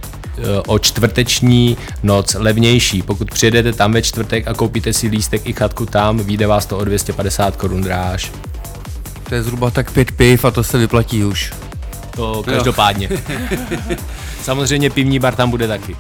o 0.66 0.78
čtvrteční 0.78 1.76
noc 2.02 2.36
levnější. 2.38 3.02
Pokud 3.02 3.30
přijedete 3.30 3.72
tam 3.72 3.92
ve 3.92 4.02
čtvrtek 4.02 4.48
a 4.48 4.54
koupíte 4.54 4.92
si 4.92 5.06
lístek 5.08 5.42
i 5.44 5.52
chatku 5.52 5.86
tam, 5.86 6.18
vyjde 6.18 6.46
vás 6.46 6.66
to 6.66 6.78
o 6.78 6.84
250 6.84 7.56
korun 7.56 7.82
dráž. 7.82 8.32
To 9.28 9.34
je 9.34 9.42
zhruba 9.42 9.70
tak 9.70 9.90
pět 9.90 10.12
piv 10.12 10.44
a 10.44 10.50
to 10.50 10.64
se 10.64 10.78
vyplatí 10.78 11.24
už. 11.24 11.52
To 12.16 12.42
každopádně. 12.46 13.08
Samozřejmě 14.42 14.90
pivní 14.90 15.18
bar 15.18 15.34
tam 15.34 15.50
bude 15.50 15.68
taky. 15.68 15.96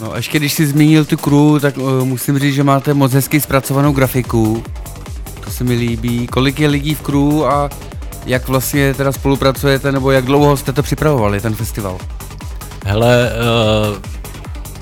No 0.00 0.12
a 0.12 0.16
ještě 0.16 0.38
když 0.38 0.52
jsi 0.52 0.66
zmínil 0.66 1.04
tu 1.04 1.16
crew, 1.16 1.60
tak 1.60 1.78
uh, 1.78 2.04
musím 2.04 2.38
říct, 2.38 2.54
že 2.54 2.64
máte 2.64 2.94
moc 2.94 3.12
hezky 3.12 3.40
zpracovanou 3.40 3.92
grafiku. 3.92 4.64
To 5.44 5.50
se 5.50 5.64
mi 5.64 5.74
líbí. 5.74 6.26
Kolik 6.26 6.60
je 6.60 6.68
lidí 6.68 6.94
v 6.94 7.00
crew 7.00 7.44
a 7.44 7.70
jak 8.26 8.48
vlastně 8.48 8.94
teda 8.94 9.12
spolupracujete, 9.12 9.92
nebo 9.92 10.10
jak 10.10 10.24
dlouho 10.24 10.56
jste 10.56 10.72
to 10.72 10.82
připravovali, 10.82 11.40
ten 11.40 11.54
festival? 11.54 11.98
Hele, 12.84 13.30
uh, 13.30 13.98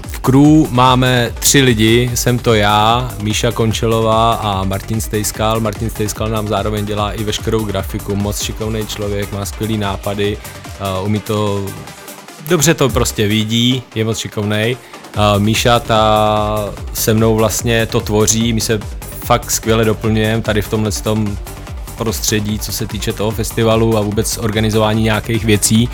v 0.06 0.18
crew 0.18 0.70
máme 0.70 1.32
tři 1.38 1.60
lidi, 1.60 2.10
jsem 2.14 2.38
to 2.38 2.54
já, 2.54 3.10
Míša 3.22 3.52
Končelová 3.52 4.34
a 4.34 4.64
Martin 4.64 5.00
Stejskal. 5.00 5.60
Martin 5.60 5.90
Stejskal 5.90 6.28
nám 6.28 6.48
zároveň 6.48 6.86
dělá 6.86 7.12
i 7.12 7.24
veškerou 7.24 7.64
grafiku, 7.64 8.16
moc 8.16 8.42
šikovný 8.42 8.86
člověk, 8.86 9.32
má 9.32 9.44
skvělý 9.44 9.78
nápady, 9.78 10.38
uh, 10.98 11.06
umí 11.06 11.20
to, 11.20 11.66
dobře 12.48 12.74
to 12.74 12.88
prostě 12.88 13.26
vidí, 13.28 13.82
je 13.94 14.04
moc 14.04 14.18
šikovný. 14.18 14.76
Uh, 15.16 15.42
Míša 15.42 15.80
ta 15.80 16.74
se 16.92 17.14
mnou 17.14 17.36
vlastně 17.36 17.86
to 17.86 18.00
tvoří, 18.00 18.52
my 18.52 18.60
se 18.60 18.80
fakt 19.24 19.50
skvěle 19.50 19.84
doplňujeme 19.84 20.42
tady 20.42 20.62
v 20.62 20.68
tomhle 20.68 20.92
tom 20.92 21.38
prostředí, 21.98 22.58
co 22.58 22.72
se 22.72 22.86
týče 22.86 23.12
toho 23.12 23.30
festivalu 23.30 23.96
a 23.96 24.00
vůbec 24.00 24.38
organizování 24.38 25.02
nějakých 25.02 25.44
věcí. 25.44 25.88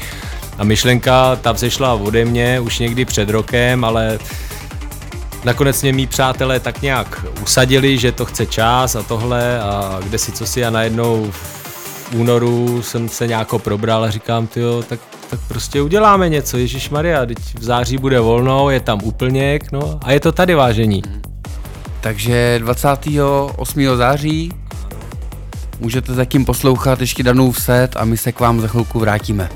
A 0.58 0.64
myšlenka 0.64 1.36
ta 1.36 1.52
vzešla 1.52 1.94
ode 1.94 2.24
mě 2.24 2.60
už 2.60 2.78
někdy 2.78 3.04
před 3.04 3.30
rokem, 3.30 3.84
ale 3.84 4.18
nakonec 5.44 5.82
mě 5.82 5.92
mý 5.92 6.06
přátelé 6.06 6.60
tak 6.60 6.82
nějak 6.82 7.24
usadili, 7.42 7.98
že 7.98 8.12
to 8.12 8.24
chce 8.24 8.46
čas 8.46 8.96
a 8.96 9.02
tohle 9.02 9.60
a 9.60 10.00
kde 10.04 10.18
si 10.18 10.32
co 10.32 10.46
si 10.46 10.64
a 10.64 10.70
najednou 10.70 11.30
v 11.30 12.14
únoru 12.14 12.82
jsem 12.82 13.08
se 13.08 13.26
nějak 13.26 13.48
probral 13.58 14.04
a 14.04 14.10
říkám, 14.10 14.46
tyjo, 14.46 14.82
tak, 14.88 15.00
tak 15.30 15.40
prostě 15.48 15.82
uděláme 15.82 16.28
něco, 16.28 16.58
Ježíš 16.58 16.90
Maria, 16.90 17.26
teď 17.26 17.38
v 17.58 17.64
září 17.64 17.98
bude 17.98 18.20
volno, 18.20 18.70
je 18.70 18.80
tam 18.80 19.00
úplněk, 19.02 19.72
no 19.72 19.98
a 20.02 20.12
je 20.12 20.20
to 20.20 20.32
tady 20.32 20.54
vážení. 20.54 21.02
Takže 22.00 22.58
28. 22.58 23.96
září 23.96 24.52
můžete 25.80 26.14
zatím 26.14 26.44
poslouchat 26.44 27.00
ještě 27.00 27.22
danou 27.22 27.52
set 27.52 27.96
a 27.96 28.04
my 28.04 28.16
se 28.16 28.32
k 28.32 28.40
vám 28.40 28.60
za 28.60 28.68
chvilku 28.68 28.98
vrátíme. 28.98 29.48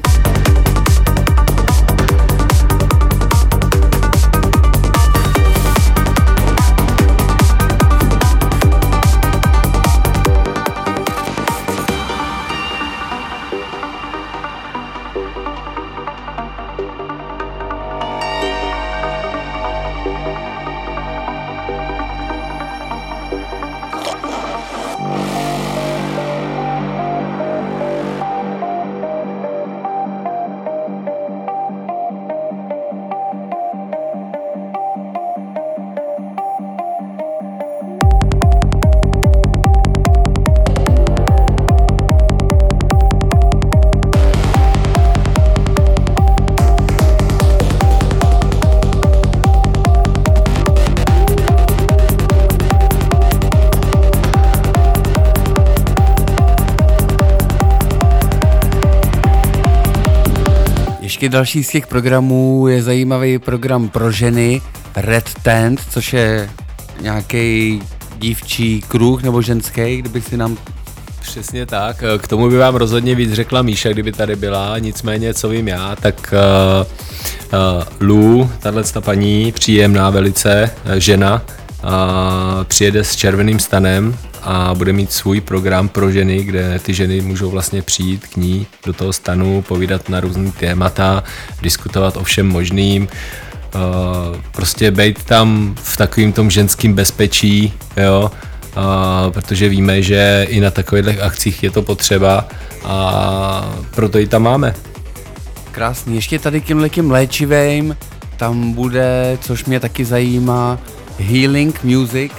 Další 61.31 61.65
z 61.65 61.69
těch 61.69 61.87
programů 61.87 62.69
je 62.69 62.83
zajímavý 62.83 63.39
program 63.39 63.89
pro 63.89 64.13
ženy 64.13 64.63
Red 64.97 65.31
Tent, 65.43 65.81
což 65.91 66.13
je 66.13 66.51
nějaký 67.01 67.83
dívčí 68.19 68.81
kruh 68.89 69.23
nebo 69.23 69.43
ženský, 69.43 69.97
kdyby 69.97 70.21
si 70.21 70.37
nám 70.37 70.59
Přesně 71.21 71.67
tak, 71.67 72.05
k 72.19 72.29
tomu 72.29 72.49
by 72.49 72.57
vám 72.57 72.75
rozhodně 72.75 73.15
víc 73.15 73.33
řekla 73.33 73.63
Míša, 73.63 73.89
kdyby 73.89 74.13
tady 74.13 74.37
byla, 74.37 74.79
nicméně 74.79 75.35
co 75.35 75.49
vím 75.49 75.69
já, 75.69 75.97
tak 75.97 76.35
uh, 76.83 76.87
uh, 77.53 77.85
Lu, 78.01 78.51
tahle 78.61 78.85
ta 78.85 79.01
paní, 79.01 79.53
příjemná 79.53 80.11
velice, 80.11 80.71
uh, 80.87 80.93
žena, 80.93 81.43
uh, 81.85 81.91
přijede 82.65 83.05
s 83.05 83.17
červeným 83.17 83.59
stanem 83.59 84.17
a 84.43 84.75
bude 84.75 84.93
mít 84.93 85.13
svůj 85.13 85.41
program 85.41 85.89
pro 85.89 86.11
ženy, 86.11 86.45
kde 86.45 86.79
ty 86.79 86.95
ženy 86.95 87.21
můžou 87.21 87.51
vlastně 87.51 87.83
přijít 87.83 88.27
k 88.27 88.37
ní 88.37 88.67
do 88.87 88.93
toho 88.93 89.13
stanu, 89.13 89.63
povídat 89.63 90.09
na 90.09 90.21
různý 90.21 90.53
témata, 90.53 91.25
diskutovat 91.63 92.17
o 92.17 92.25
všem 92.25 92.49
možným, 92.49 93.09
uh, 93.75 93.81
prostě 94.53 94.91
být 94.91 95.25
tam 95.25 95.75
v 95.83 95.97
takovým 95.97 96.33
tom 96.33 96.51
ženským 96.51 96.95
bezpečí, 96.95 97.73
jo, 97.97 98.31
uh, 98.77 99.33
protože 99.33 99.69
víme, 99.69 100.03
že 100.03 100.47
i 100.49 100.61
na 100.61 100.71
takových 100.71 101.21
akcích 101.21 101.63
je 101.63 101.71
to 101.71 101.83
potřeba 101.83 102.49
a 102.85 103.75
proto 103.95 104.19
ji 104.19 104.27
tam 104.27 104.43
máme. 104.43 104.75
Krásný. 105.73 106.15
Ještě 106.15 106.39
tady 106.39 106.61
tímhle 106.61 106.89
tím 106.89 107.11
léčivým 107.11 107.97
tam 108.37 108.73
bude, 108.73 109.39
což 109.41 109.65
mě 109.65 109.81
taky 109.81 110.05
zajímá, 110.05 110.79
Healing 111.19 111.85
Music. 111.85 112.33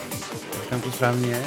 Tam 0.71 0.81
to 0.81 0.91
správně. 0.91 1.37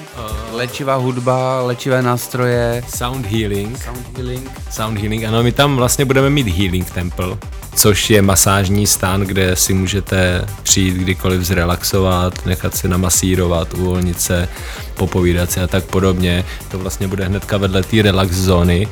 Léčivá 0.53 0.95
hudba, 0.95 1.63
léčivé 1.63 2.03
nástroje, 2.03 2.85
Sound 2.89 3.27
Healing. 3.27 3.83
sound 3.85 4.17
healing. 4.17 4.51
Sound 4.71 4.99
Healing, 4.99 5.25
ano, 5.25 5.43
my 5.43 5.53
tam 5.53 5.77
vlastně 5.77 6.05
budeme 6.05 6.31
mít 6.31 6.49
Healing 6.49 6.91
Temple, 6.91 7.37
což 7.75 8.11
je 8.11 8.23
masážní 8.23 8.87
stán, 8.87 9.21
kde 9.21 9.57
si 9.57 9.75
můžete 9.75 10.47
přijít 10.63 10.95
kdykoliv 10.95 11.43
zrelaxovat, 11.43 12.47
nechat 12.47 12.75
se 12.75 12.89
namasírovat, 12.89 13.75
uvolnit 13.75 14.21
se, 14.21 14.49
popovídat 14.95 15.51
si 15.51 15.61
a 15.61 15.67
tak 15.67 15.85
podobně. 15.85 16.45
To 16.71 16.79
vlastně 16.79 17.09
bude 17.09 17.25
hnedka 17.25 17.57
vedle 17.57 17.83
té 17.83 18.03
relax 18.03 18.31
zóny. 18.37 18.89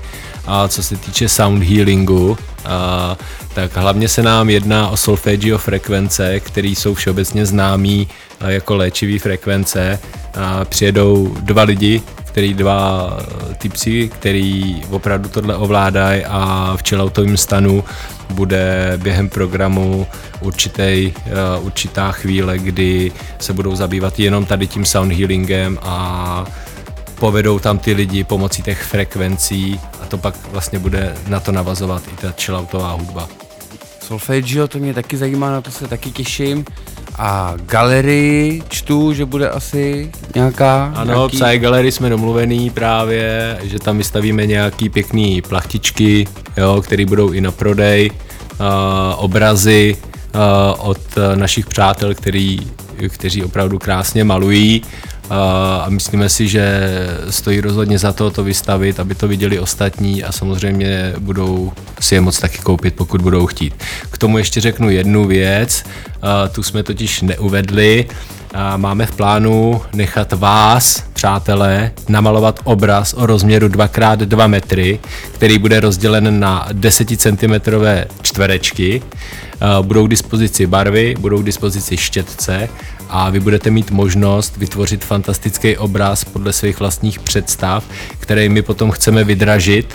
A 0.46 0.68
co 0.68 0.82
se 0.82 0.96
týče 0.96 1.28
sound 1.28 1.62
healingu, 1.62 2.38
a, 2.64 3.16
tak 3.54 3.76
hlavně 3.76 4.08
se 4.08 4.22
nám 4.22 4.50
jedná 4.50 4.88
o 4.88 4.96
solfeggio 4.96 5.58
frekvence, 5.58 6.40
které 6.40 6.68
jsou 6.68 6.94
všeobecně 6.94 7.46
známý 7.46 8.08
a, 8.40 8.50
jako 8.50 8.76
léčivý 8.76 9.18
frekvence. 9.18 9.98
A 10.34 10.64
přijedou 10.64 11.36
dva 11.40 11.62
lidi, 11.62 12.02
který 12.24 12.54
dva 12.54 13.10
eh, 13.20 13.54
typci, 13.54 14.08
který 14.08 14.82
opravdu 14.90 15.28
tohle 15.28 15.56
ovládají 15.56 16.24
a 16.24 16.72
v 16.76 16.88
chilloutovém 16.88 17.36
stanu 17.36 17.84
bude 18.30 18.92
během 19.02 19.28
programu 19.28 20.06
určitý, 20.40 21.12
určitá 21.60 22.12
chvíle, 22.12 22.58
kdy 22.58 23.12
se 23.38 23.52
budou 23.52 23.76
zabývat 23.76 24.20
jenom 24.20 24.44
tady 24.44 24.66
tím 24.66 24.84
sound 24.84 25.12
healingem 25.12 25.78
a 25.82 26.44
povedou 27.14 27.58
tam 27.58 27.78
ty 27.78 27.92
lidi 27.92 28.24
pomocí 28.24 28.62
těch 28.62 28.82
frekvencí 28.82 29.80
to 30.12 30.18
pak 30.18 30.34
vlastně 30.50 30.78
bude 30.78 31.14
na 31.28 31.40
to 31.40 31.52
navazovat 31.52 32.02
i 32.12 32.16
ta 32.16 32.32
chilloutová 32.40 32.92
hudba. 32.92 33.28
Solfeggio, 34.00 34.68
to 34.68 34.78
mě 34.78 34.94
taky 34.94 35.16
zajímá, 35.16 35.50
na 35.50 35.60
to 35.60 35.70
se 35.70 35.88
taky 35.88 36.10
těším. 36.10 36.64
A 37.18 37.54
galerii 37.66 38.62
čtu, 38.68 39.12
že 39.12 39.24
bude 39.24 39.50
asi 39.50 40.10
nějaká. 40.34 40.92
Ano, 40.94 41.14
nějaký... 41.14 41.36
Psy 41.36 41.58
Gallery 41.58 41.92
jsme 41.92 42.08
domluvený 42.08 42.70
právě, 42.70 43.58
že 43.62 43.78
tam 43.78 43.98
vystavíme 43.98 44.46
nějaký 44.46 44.88
pěkný 44.88 45.42
plachtičky, 45.42 46.26
jo, 46.56 46.82
které 46.84 47.06
budou 47.06 47.32
i 47.32 47.40
na 47.40 47.50
prodej, 47.50 48.10
uh, 48.10 48.66
obrazy 49.16 49.96
uh, 50.34 50.40
od 50.88 51.00
našich 51.34 51.66
přátel, 51.66 52.14
který, 52.14 52.58
kteří 53.08 53.44
opravdu 53.44 53.78
krásně 53.78 54.24
malují 54.24 54.82
a 55.30 55.86
myslíme 55.88 56.28
si, 56.28 56.48
že 56.48 56.88
stojí 57.30 57.60
rozhodně 57.60 57.98
za 57.98 58.12
to 58.12 58.30
to 58.30 58.44
vystavit, 58.44 59.00
aby 59.00 59.14
to 59.14 59.28
viděli 59.28 59.58
ostatní 59.58 60.24
a 60.24 60.32
samozřejmě 60.32 61.12
budou 61.18 61.72
si 62.00 62.14
je 62.14 62.20
moc 62.20 62.38
taky 62.38 62.58
koupit, 62.58 62.94
pokud 62.94 63.22
budou 63.22 63.46
chtít. 63.46 63.74
K 64.10 64.18
tomu 64.18 64.38
ještě 64.38 64.60
řeknu 64.60 64.90
jednu 64.90 65.26
věc, 65.26 65.84
tu 66.52 66.62
jsme 66.62 66.82
totiž 66.82 67.22
neuvedli, 67.22 68.06
a 68.54 68.76
máme 68.76 69.06
v 69.06 69.16
plánu 69.16 69.82
nechat 69.94 70.32
vás, 70.32 71.04
přátelé, 71.12 71.90
namalovat 72.08 72.60
obraz 72.64 73.14
o 73.14 73.26
rozměru 73.26 73.68
2x2 73.68 74.48
metry, 74.48 75.00
který 75.32 75.58
bude 75.58 75.80
rozdělen 75.80 76.40
na 76.40 76.68
10 76.72 77.08
cm 77.20 77.54
čtverečky. 78.22 79.02
A 79.62 79.82
Budou 79.82 80.06
k 80.06 80.10
dispozici 80.10 80.66
barvy, 80.66 81.14
budou 81.20 81.42
k 81.42 81.44
dispozici 81.44 81.96
štětce 81.96 82.68
a 83.08 83.30
vy 83.30 83.40
budete 83.40 83.70
mít 83.70 83.90
možnost 83.90 84.56
vytvořit 84.56 85.04
fantastický 85.04 85.76
obraz 85.76 86.24
podle 86.24 86.52
svých 86.52 86.80
vlastních 86.80 87.20
představ, 87.20 87.84
který 88.18 88.48
my 88.48 88.62
potom 88.62 88.90
chceme 88.90 89.24
vydražit 89.24 89.94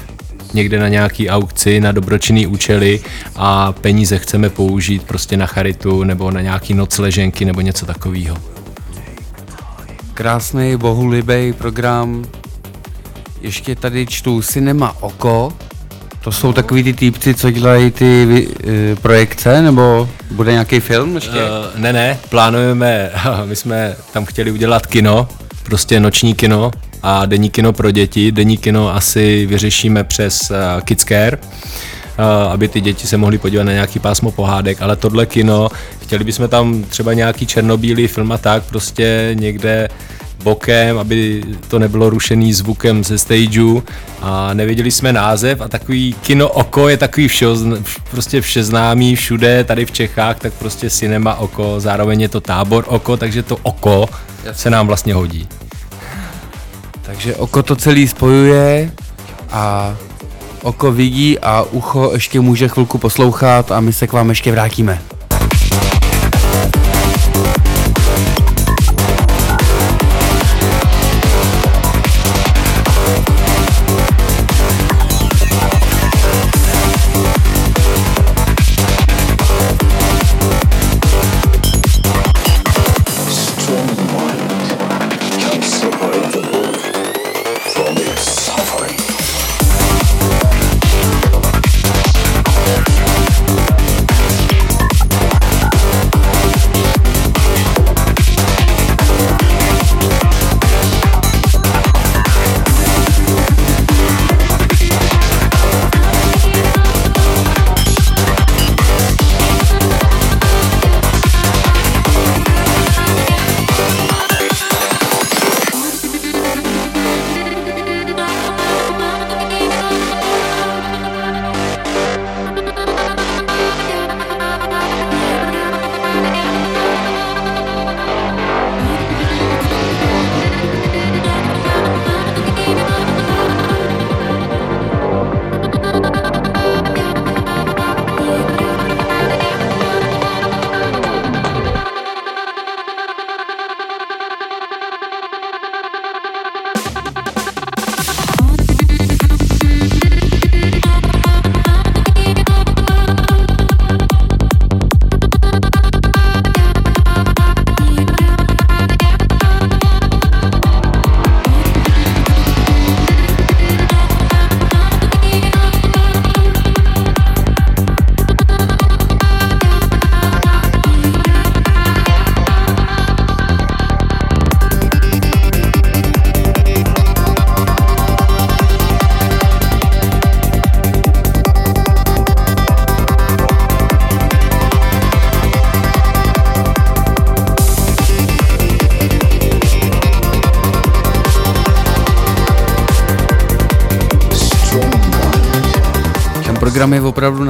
někde 0.53 0.79
na 0.79 0.87
nějaký 0.87 1.29
aukci, 1.29 1.79
na 1.79 1.91
dobročinný 1.91 2.47
účely 2.47 2.99
a 3.35 3.71
peníze 3.71 4.17
chceme 4.17 4.49
použít 4.49 5.03
prostě 5.03 5.37
na 5.37 5.45
charitu 5.45 6.03
nebo 6.03 6.31
na 6.31 6.41
nějaký 6.41 6.73
nocleženky 6.73 7.45
nebo 7.45 7.61
něco 7.61 7.85
takového. 7.85 8.37
Krásný, 10.13 10.77
bohulibý 10.77 11.53
program. 11.53 12.25
Ještě 13.41 13.75
tady 13.75 14.05
čtu 14.05 14.41
Cinema 14.41 14.95
Oko. 15.01 15.53
To 16.27 16.31
jsou 16.31 16.53
takový 16.53 16.83
ty 16.83 16.93
týpci, 16.93 17.33
co 17.33 17.51
dělají 17.51 17.91
ty 17.91 18.47
e, 18.67 18.95
projekce, 18.95 19.61
nebo 19.61 20.09
bude 20.31 20.51
nějaký 20.51 20.79
film 20.79 21.15
ještě? 21.15 21.29
Uh, 21.29 21.79
ne, 21.81 21.93
ne, 21.93 22.19
plánujeme, 22.29 23.11
my 23.45 23.55
jsme 23.55 23.95
tam 24.13 24.25
chtěli 24.25 24.51
udělat 24.51 24.85
kino, 24.85 25.27
prostě 25.63 25.99
noční 25.99 26.35
kino 26.35 26.71
a 27.03 27.25
denní 27.25 27.49
kino 27.49 27.73
pro 27.73 27.91
děti. 27.91 28.31
Denní 28.31 28.57
kino 28.57 28.95
asi 28.95 29.45
vyřešíme 29.45 30.03
přes 30.03 30.51
uh, 30.51 30.81
Kids 30.81 31.03
Care, 31.03 31.37
uh, 31.37 32.25
aby 32.51 32.67
ty 32.67 32.81
děti 32.81 33.07
se 33.07 33.17
mohly 33.17 33.37
podívat 33.37 33.63
na 33.63 33.71
nějaký 33.71 33.99
pásmo 33.99 34.31
pohádek, 34.31 34.81
ale 34.81 34.95
tohle 34.95 35.25
kino, 35.25 35.69
chtěli 36.01 36.23
bychom 36.23 36.49
tam 36.49 36.83
třeba 36.83 37.13
nějaký 37.13 37.45
černobílý 37.45 38.07
film 38.07 38.31
a 38.31 38.37
tak, 38.37 38.63
prostě 38.63 39.31
někde 39.33 39.87
bokem, 40.43 40.97
aby 40.97 41.43
to 41.67 41.79
nebylo 41.79 42.09
rušený 42.09 42.53
zvukem 42.53 43.03
ze 43.03 43.17
stageu 43.17 43.83
a 44.21 44.53
nevěděli 44.53 44.91
jsme 44.91 45.13
název 45.13 45.61
a 45.61 45.67
takový 45.67 46.15
kino 46.21 46.49
oko 46.49 46.89
je 46.89 46.97
takový 46.97 47.27
všeho, 47.27 47.55
prostě 48.11 48.41
všeznámý 48.41 49.15
všude 49.15 49.63
tady 49.63 49.85
v 49.85 49.91
Čechách, 49.91 50.39
tak 50.39 50.53
prostě 50.53 50.89
cinema 50.89 51.35
oko, 51.35 51.79
zároveň 51.79 52.21
je 52.21 52.29
to 52.29 52.41
tábor 52.41 52.85
oko, 52.87 53.17
takže 53.17 53.43
to 53.43 53.57
oko 53.63 54.05
se 54.51 54.69
nám 54.69 54.87
vlastně 54.87 55.13
hodí. 55.13 55.47
Takže 57.01 57.35
oko 57.35 57.63
to 57.63 57.75
celý 57.75 58.07
spojuje 58.07 58.91
a 59.51 59.95
oko 60.61 60.91
vidí 60.91 61.39
a 61.39 61.61
ucho 61.61 62.11
ještě 62.13 62.39
může 62.39 62.67
chvilku 62.67 62.97
poslouchat 62.97 63.71
a 63.71 63.79
my 63.79 63.93
se 63.93 64.07
k 64.07 64.13
vám 64.13 64.29
ještě 64.29 64.51
vrátíme. 64.51 65.01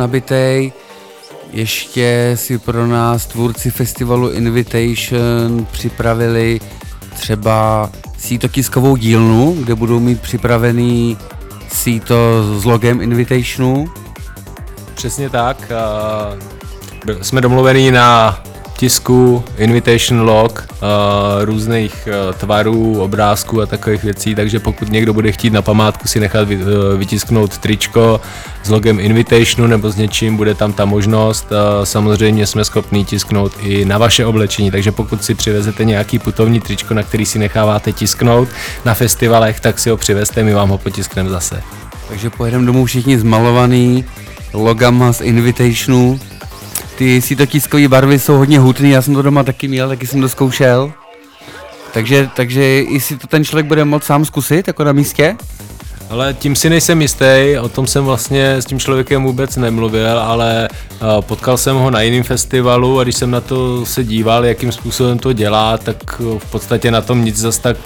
Nabitý. 0.07 0.71
Ještě 1.51 2.31
si 2.35 2.57
pro 2.57 2.87
nás 2.87 3.25
tvůrci 3.25 3.71
festivalu 3.71 4.31
Invitation 4.31 5.67
připravili 5.71 6.59
třeba 7.19 7.89
sítotiskovou 8.17 8.95
dílnu, 8.95 9.55
kde 9.59 9.75
budou 9.75 9.99
mít 9.99 10.21
připravený 10.21 11.17
síto 11.73 12.15
s 12.59 12.65
logem 12.65 13.01
Invitationu. 13.01 13.87
Přesně 14.93 15.29
tak. 15.29 15.71
Jsme 17.21 17.41
domluveni 17.41 17.91
na 17.91 18.39
tisku, 18.77 19.43
invitation 19.57 20.21
log, 20.21 20.67
různých 21.41 22.07
tvarů, 22.37 23.01
obrázků 23.01 23.61
a 23.61 23.65
takových 23.65 24.03
věcí, 24.03 24.35
takže 24.35 24.59
pokud 24.59 24.91
někdo 24.91 25.13
bude 25.13 25.31
chtít 25.31 25.53
na 25.53 25.61
památku 25.61 26.07
si 26.07 26.19
nechat 26.19 26.47
e, 26.51 26.57
vytisknout 26.97 27.57
tričko 27.57 28.21
s 28.67 28.69
logem 28.69 28.99
invitationu 28.99 29.67
nebo 29.67 29.91
s 29.91 29.95
něčím, 29.95 30.37
bude 30.37 30.53
tam 30.53 30.73
ta 30.73 30.85
možnost. 30.85 31.51
A 31.51 31.85
Samozřejmě 31.85 32.47
jsme 32.47 32.65
schopni 32.65 33.05
tisknout 33.05 33.53
i 33.59 33.85
na 33.85 33.97
vaše 33.97 34.25
oblečení, 34.25 34.71
takže 34.71 34.91
pokud 34.91 35.23
si 35.23 35.35
přivezete 35.35 35.85
nějaký 35.85 36.19
putovní 36.19 36.59
tričko, 36.59 36.93
na 36.93 37.03
který 37.03 37.25
si 37.25 37.39
necháváte 37.39 37.91
tisknout 37.91 38.49
na 38.85 38.93
festivalech, 38.93 39.59
tak 39.59 39.79
si 39.79 39.89
ho 39.89 39.97
přivezte, 39.97 40.43
my 40.43 40.53
vám 40.53 40.69
ho 40.69 40.77
potiskneme 40.77 41.29
zase. 41.29 41.63
Takže 42.07 42.29
pojedeme 42.29 42.65
domů 42.65 42.85
všichni 42.85 43.19
zmalovaný 43.19 44.05
logama 44.53 45.13
z 45.13 45.21
Invitationu. 45.21 46.19
Ty 46.97 47.21
sítotiskové 47.21 47.87
barvy 47.87 48.19
jsou 48.19 48.37
hodně 48.37 48.59
hutný, 48.59 48.89
já 48.89 49.01
jsem 49.01 49.13
to 49.13 49.21
doma 49.21 49.43
taky 49.43 49.67
měl, 49.67 49.87
taky 49.87 50.07
jsem 50.07 50.21
to 50.21 50.29
zkoušel. 50.29 50.91
Takže, 51.93 52.29
takže 52.35 52.63
jestli 52.63 53.17
to 53.17 53.27
ten 53.27 53.45
člověk 53.45 53.65
bude 53.65 53.85
moct 53.85 54.03
sám 54.03 54.25
zkusit, 54.25 54.67
jako 54.67 54.83
na 54.83 54.91
místě, 54.91 55.35
Ale 56.09 56.33
tím 56.33 56.55
si 56.55 56.69
nejsem 56.69 57.01
jistý, 57.01 57.57
o 57.61 57.69
tom 57.69 57.87
jsem 57.87 58.05
vlastně 58.05 58.55
s 58.55 58.65
tím 58.65 58.79
člověkem 58.79 59.23
vůbec 59.23 59.55
nemluvil, 59.55 60.19
ale 60.19 60.67
uh, 61.01 61.21
potkal 61.21 61.57
jsem 61.57 61.75
ho 61.75 61.91
na 61.91 62.01
jiném 62.01 62.23
festivalu 62.23 62.99
a 62.99 63.03
když 63.03 63.15
jsem 63.15 63.31
na 63.31 63.41
to 63.41 63.85
se 63.85 64.03
díval, 64.03 64.45
jakým 64.45 64.71
způsobem 64.71 65.19
to 65.19 65.33
dělá, 65.33 65.77
tak 65.77 66.19
uh, 66.19 66.39
v 66.39 66.51
podstatě 66.51 66.91
na 66.91 67.01
tom 67.01 67.25
nic 67.25 67.37
zas 67.37 67.57
tak 67.57 67.77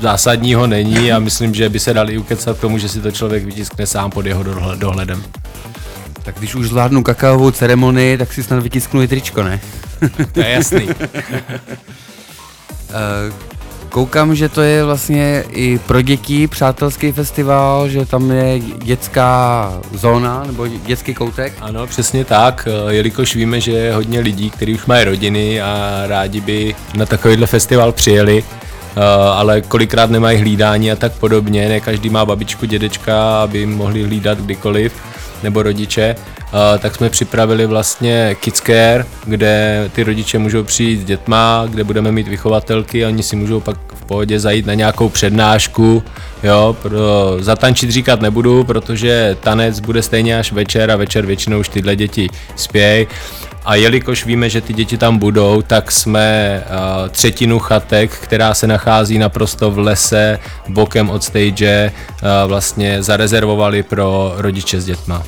zásadního 0.00 0.66
není 0.66 1.12
a 1.12 1.18
myslím, 1.18 1.54
že 1.54 1.68
by 1.68 1.80
se 1.80 1.94
dal 1.94 2.10
i 2.10 2.18
ukecat 2.18 2.58
k 2.58 2.60
tomu, 2.60 2.78
že 2.78 2.88
si 2.88 3.00
to 3.00 3.10
člověk 3.10 3.44
vytiskne 3.44 3.86
sám 3.86 4.10
pod 4.10 4.26
jeho 4.26 4.42
dohle- 4.42 4.76
dohledem. 4.76 5.22
tak 6.22 6.38
když 6.38 6.54
už 6.54 6.68
zvládnu 6.68 7.02
kakaovou 7.02 7.50
ceremonii, 7.50 8.18
tak 8.18 8.32
si 8.32 8.42
snad 8.42 8.62
vytisknu 8.62 9.02
i 9.02 9.08
tričko, 9.08 9.42
ne? 9.42 9.60
To 10.32 10.40
je 10.40 10.50
jasný. 10.50 10.88
Eh, 12.96 13.32
Koukám, 13.94 14.34
že 14.34 14.48
to 14.48 14.62
je 14.62 14.84
vlastně 14.84 15.44
i 15.48 15.78
pro 15.78 16.02
děti 16.02 16.46
přátelský 16.46 17.12
festival, 17.12 17.88
že 17.88 18.06
tam 18.06 18.30
je 18.30 18.60
dětská 18.60 19.72
zóna 19.92 20.42
nebo 20.46 20.66
dětský 20.66 21.14
koutek. 21.14 21.52
Ano, 21.60 21.86
přesně 21.86 22.24
tak, 22.24 22.68
jelikož 22.88 23.36
víme, 23.36 23.60
že 23.60 23.72
je 23.72 23.94
hodně 23.94 24.20
lidí, 24.20 24.50
kteří 24.50 24.74
už 24.74 24.86
mají 24.86 25.04
rodiny 25.04 25.62
a 25.62 26.02
rádi 26.06 26.40
by 26.40 26.74
na 26.94 27.06
takovýhle 27.06 27.46
festival 27.46 27.92
přijeli, 27.92 28.44
eh, 28.96 29.00
ale 29.34 29.60
kolikrát 29.60 30.10
nemají 30.10 30.38
hlídání 30.38 30.92
a 30.92 30.96
tak 30.96 31.12
podobně, 31.12 31.68
ne 31.68 31.80
každý 31.80 32.10
má 32.10 32.24
babičku, 32.24 32.66
dědečka, 32.66 33.42
aby 33.42 33.58
jim 33.58 33.76
mohli 33.76 34.02
hlídat 34.02 34.38
kdykoliv, 34.38 34.92
nebo 35.44 35.62
rodiče, 35.62 36.16
tak 36.78 36.96
jsme 36.96 37.10
připravili 37.10 37.66
vlastně 37.66 38.36
Kids 38.40 38.60
Care, 38.60 39.04
kde 39.24 39.84
ty 39.94 40.02
rodiče 40.02 40.38
můžou 40.38 40.64
přijít 40.64 41.00
s 41.00 41.04
dětma, 41.04 41.66
kde 41.70 41.84
budeme 41.84 42.12
mít 42.12 42.28
vychovatelky 42.28 43.04
a 43.04 43.08
oni 43.08 43.22
si 43.22 43.36
můžou 43.36 43.60
pak 43.60 43.76
v 43.94 44.04
pohodě 44.04 44.40
zajít 44.40 44.66
na 44.66 44.74
nějakou 44.74 45.08
přednášku, 45.08 46.02
jo, 46.42 46.76
pro, 46.82 46.98
zatančit 47.40 47.90
říkat 47.90 48.20
nebudu, 48.20 48.64
protože 48.64 49.36
tanec 49.40 49.80
bude 49.80 50.02
stejně 50.02 50.38
až 50.38 50.52
večer 50.52 50.90
a 50.90 50.96
večer 50.96 51.26
většinou 51.26 51.58
už 51.60 51.68
tyhle 51.68 51.96
děti 51.96 52.28
spějí. 52.56 53.06
A 53.64 53.74
jelikož 53.74 54.24
víme, 54.26 54.50
že 54.50 54.60
ty 54.60 54.72
děti 54.72 54.98
tam 54.98 55.18
budou, 55.18 55.62
tak 55.62 55.92
jsme 55.92 56.62
uh, 56.66 57.08
třetinu 57.08 57.58
chatek, 57.58 58.10
která 58.10 58.54
se 58.54 58.66
nachází 58.66 59.18
naprosto 59.18 59.70
v 59.70 59.78
lese, 59.78 60.38
bokem 60.68 61.10
od 61.10 61.24
stage, 61.24 61.92
uh, 61.92 62.48
vlastně 62.48 63.02
zarezervovali 63.02 63.82
pro 63.82 64.32
rodiče 64.36 64.80
s 64.80 64.84
dětma. 64.84 65.22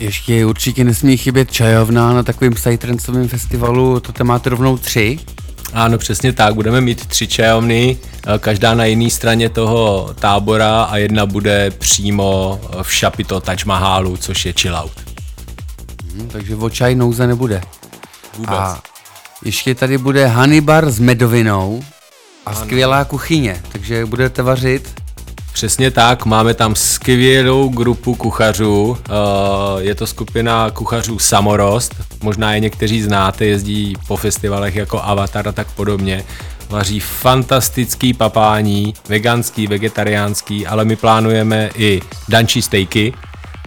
Ještě 0.00 0.46
určitě 0.46 0.84
nesmí 0.84 1.16
chybět 1.16 1.52
čajovna 1.52 2.12
na 2.12 2.22
takovém 2.22 2.52
psytrancovém 2.52 3.28
festivalu, 3.28 4.00
to 4.00 4.12
tam 4.12 4.26
máte 4.26 4.50
rovnou 4.50 4.78
tři. 4.78 5.18
Ano, 5.72 5.98
přesně 5.98 6.32
tak. 6.32 6.54
Budeme 6.54 6.80
mít 6.80 7.06
tři 7.06 7.28
čajovny, 7.28 7.98
eh, 8.26 8.38
každá 8.38 8.74
na 8.74 8.84
jiné 8.84 9.10
straně 9.10 9.48
toho 9.48 10.10
tábora 10.14 10.82
a 10.82 10.96
jedna 10.96 11.26
bude 11.26 11.70
přímo 11.70 12.60
eh, 12.62 12.82
v 12.82 12.94
šapito 12.94 13.40
Taj 13.40 13.56
Mahalu, 13.66 14.16
což 14.16 14.46
je 14.46 14.52
chill 14.52 14.76
out. 14.76 14.92
Hm, 16.14 16.28
takže 16.32 16.56
o 16.56 16.70
čaj 16.70 16.94
nouze 16.94 17.26
nebude. 17.26 17.60
Vůbec. 18.36 18.52
A 18.58 18.82
ještě 19.44 19.74
tady 19.74 19.98
bude 19.98 20.26
Hanibar 20.26 20.90
s 20.90 20.98
medovinou 20.98 21.84
a 22.46 22.54
skvělá 22.54 23.04
kuchyně, 23.04 23.62
takže 23.72 24.06
budete 24.06 24.42
vařit. 24.42 24.99
Přesně 25.52 25.90
tak, 25.90 26.26
máme 26.26 26.54
tam 26.54 26.74
skvělou 26.74 27.68
grupu 27.68 28.14
kuchařů, 28.14 28.98
eh, 28.98 29.10
je 29.78 29.94
to 29.94 30.06
skupina 30.06 30.70
kuchařů 30.70 31.18
Samorost, 31.18 31.94
možná 32.22 32.54
je 32.54 32.60
někteří 32.60 33.02
znáte, 33.02 33.44
jezdí 33.44 33.94
po 34.06 34.16
festivalech 34.16 34.76
jako 34.76 35.02
Avatar 35.02 35.48
a 35.48 35.52
tak 35.52 35.66
podobně. 35.72 36.24
Vaří 36.68 37.00
fantastický 37.00 38.14
papání, 38.14 38.94
veganský, 39.08 39.66
vegetariánský, 39.66 40.66
ale 40.66 40.84
my 40.84 40.96
plánujeme 40.96 41.70
i 41.74 42.00
dančí 42.28 42.62
stejky 42.62 43.12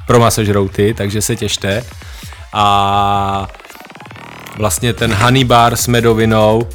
pro 0.08 0.20
masožrouty, 0.20 0.94
takže 0.98 1.22
se 1.22 1.36
těšte. 1.36 1.84
A 2.54 3.48
vlastně 4.58 4.94
ten 4.94 5.14
honey 5.14 5.44
bar 5.44 5.76
s 5.76 5.88
medovinou. 5.88 6.68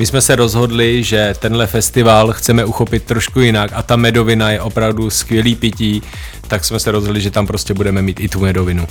My 0.00 0.06
jsme 0.06 0.20
se 0.20 0.36
rozhodli, 0.36 1.04
že 1.04 1.34
tenhle 1.38 1.66
festival 1.66 2.32
chceme 2.32 2.64
uchopit 2.64 3.04
trošku 3.04 3.40
jinak 3.40 3.70
a 3.74 3.82
ta 3.82 3.96
medovina 3.96 4.50
je 4.50 4.60
opravdu 4.60 5.10
skvělý 5.10 5.54
pití, 5.54 6.02
tak 6.48 6.64
jsme 6.64 6.80
se 6.80 6.90
rozhodli, 6.90 7.20
že 7.20 7.30
tam 7.30 7.46
prostě 7.46 7.74
budeme 7.74 8.02
mít 8.02 8.20
i 8.20 8.28
tu 8.28 8.40
medovinu. 8.40 8.86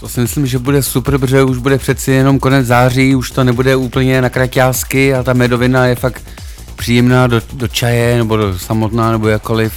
To 0.00 0.08
si 0.08 0.20
myslím, 0.20 0.46
že 0.46 0.58
bude 0.58 0.82
super, 0.82 1.18
protože 1.18 1.42
už 1.42 1.58
bude 1.58 1.78
přeci 1.78 2.10
jenom 2.10 2.38
konec 2.38 2.66
září, 2.66 3.14
už 3.14 3.30
to 3.30 3.44
nebude 3.44 3.76
úplně 3.76 4.22
na 4.22 4.28
kraťásky 4.28 5.14
a 5.14 5.22
ta 5.22 5.32
medovina 5.32 5.86
je 5.86 5.94
fakt 5.94 6.22
příjemná 6.76 7.26
do, 7.26 7.42
do 7.52 7.68
čaje 7.68 8.18
nebo 8.18 8.36
do 8.36 8.58
samotná 8.58 9.12
nebo 9.12 9.28
jakkoliv 9.28 9.72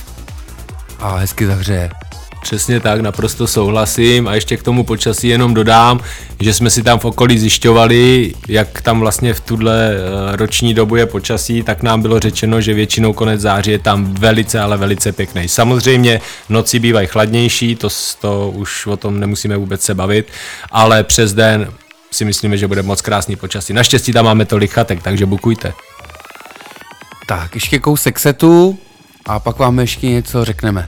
a 1.00 1.16
hezky 1.16 1.46
zahřeje. 1.46 2.07
Přesně 2.48 2.80
tak, 2.80 3.02
naprosto 3.02 3.48
souhlasím 3.48 4.28
a 4.28 4.36
ještě 4.36 4.58
k 4.58 4.64
tomu 4.64 4.84
počasí 4.84 5.28
jenom 5.28 5.54
dodám, 5.54 6.00
že 6.40 6.54
jsme 6.54 6.70
si 6.70 6.84
tam 6.84 7.00
v 7.00 7.06
okolí 7.06 7.40
zjišťovali, 7.40 8.34
jak 8.48 8.82
tam 8.82 9.00
vlastně 9.00 9.34
v 9.34 9.40
tuhle 9.40 9.92
eh, 9.92 10.36
roční 10.36 10.74
dobu 10.74 10.96
je 10.96 11.06
počasí, 11.06 11.64
tak 11.64 11.84
nám 11.84 12.02
bylo 12.02 12.20
řečeno, 12.20 12.62
že 12.62 12.74
většinou 12.74 13.14
konec 13.14 13.42
září 13.42 13.72
je 13.72 13.80
tam 13.80 14.14
velice, 14.14 14.60
ale 14.60 14.78
velice 14.78 15.12
pěkný. 15.12 15.48
Samozřejmě 15.48 16.22
noci 16.50 16.80
bývají 16.80 17.08
chladnější, 17.08 17.76
to, 17.76 17.90
to 18.22 18.50
už 18.56 18.88
o 18.88 18.98
tom 18.98 19.20
nemusíme 19.20 19.58
vůbec 19.58 19.82
se 19.82 19.96
bavit, 19.96 20.28
ale 20.72 21.04
přes 21.04 21.34
den 21.34 21.68
si 22.12 22.26
myslíme, 22.26 22.58
že 22.58 22.68
bude 22.68 22.82
moc 22.82 23.02
krásný 23.02 23.36
počasí. 23.36 23.74
Naštěstí 23.74 24.14
tam 24.14 24.26
máme 24.26 24.46
tolik 24.46 24.72
chatek, 24.72 25.04
takže 25.04 25.26
bukujte. 25.26 25.74
Tak, 27.26 27.56
ještě 27.56 27.80
kousek 27.80 28.20
setu 28.20 28.80
a 29.26 29.40
pak 29.40 29.60
vám 29.60 29.80
ještě 29.80 30.08
něco 30.08 30.46
řekneme. 30.46 30.88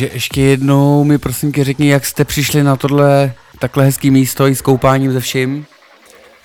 Takže 0.00 0.14
ještě 0.16 0.40
jednou 0.40 1.04
mi 1.04 1.18
prosím 1.18 1.52
tě 1.52 1.64
řekni, 1.64 1.88
jak 1.88 2.06
jste 2.06 2.24
přišli 2.24 2.62
na 2.62 2.76
tohle 2.76 3.32
takhle 3.58 3.84
hezký 3.84 4.10
místo 4.10 4.48
i 4.48 4.54
s 4.54 4.62
koupáním 4.62 5.12
ze 5.12 5.20
vším? 5.20 5.66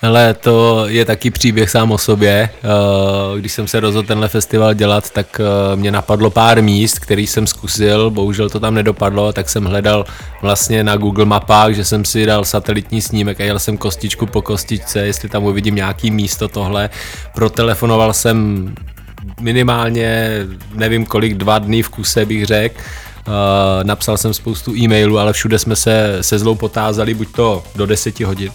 Ale 0.02 0.34
to 0.34 0.84
je 0.88 1.04
taky 1.04 1.30
příběh 1.30 1.70
sám 1.70 1.92
o 1.92 1.98
sobě. 1.98 2.48
Eh, 2.54 3.40
Když 3.40 3.52
jsem 3.52 3.68
se 3.68 3.80
rozhodl 3.80 4.08
tenhle 4.08 4.28
festival 4.28 4.74
dělat, 4.74 5.10
tak 5.10 5.40
eh, 5.40 5.76
mě 5.76 5.90
napadlo 5.90 6.30
pár 6.30 6.62
míst, 6.62 6.98
který 6.98 7.26
jsem 7.26 7.46
zkusil, 7.46 8.10
bohužel 8.10 8.50
to 8.50 8.60
tam 8.60 8.74
nedopadlo, 8.74 9.32
tak 9.32 9.48
jsem 9.48 9.64
hledal 9.64 10.04
vlastně 10.42 10.84
na 10.84 10.96
Google 10.96 11.24
mapách, 11.24 11.72
že 11.72 11.84
jsem 11.84 12.04
si 12.04 12.26
dal 12.26 12.44
satelitní 12.44 13.02
snímek 13.02 13.40
a 13.40 13.44
jel 13.44 13.58
jsem 13.58 13.78
kostičku 13.78 14.26
po 14.26 14.42
kostičce, 14.42 15.06
jestli 15.06 15.28
tam 15.28 15.44
uvidím 15.44 15.74
nějaký 15.74 16.10
místo 16.10 16.48
tohle. 16.48 16.90
Protelefonoval 17.34 18.12
jsem 18.12 18.68
minimálně, 19.40 20.30
nevím 20.74 21.06
kolik, 21.06 21.34
dva 21.34 21.58
dny 21.58 21.82
v 21.82 21.88
kuse 21.88 22.24
bych 22.24 22.46
řekl. 22.46 22.80
Uh, 23.26 23.32
napsal 23.84 24.16
jsem 24.16 24.34
spoustu 24.34 24.74
e-mailů, 24.74 25.18
ale 25.18 25.32
všude 25.32 25.58
jsme 25.58 25.76
se 25.76 26.18
se 26.20 26.38
zlou 26.38 26.54
potázali, 26.54 27.14
buď 27.14 27.28
to 27.32 27.64
do 27.74 27.86
10 27.86 28.20
hodin, 28.20 28.52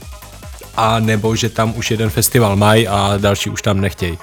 a 0.77 0.99
nebo 0.99 1.35
že 1.35 1.49
tam 1.49 1.73
už 1.77 1.91
jeden 1.91 2.09
festival 2.09 2.55
mají 2.55 2.87
a 2.87 3.13
další 3.17 3.49
už 3.49 3.61
tam 3.61 3.81
nechtějí. 3.81 4.17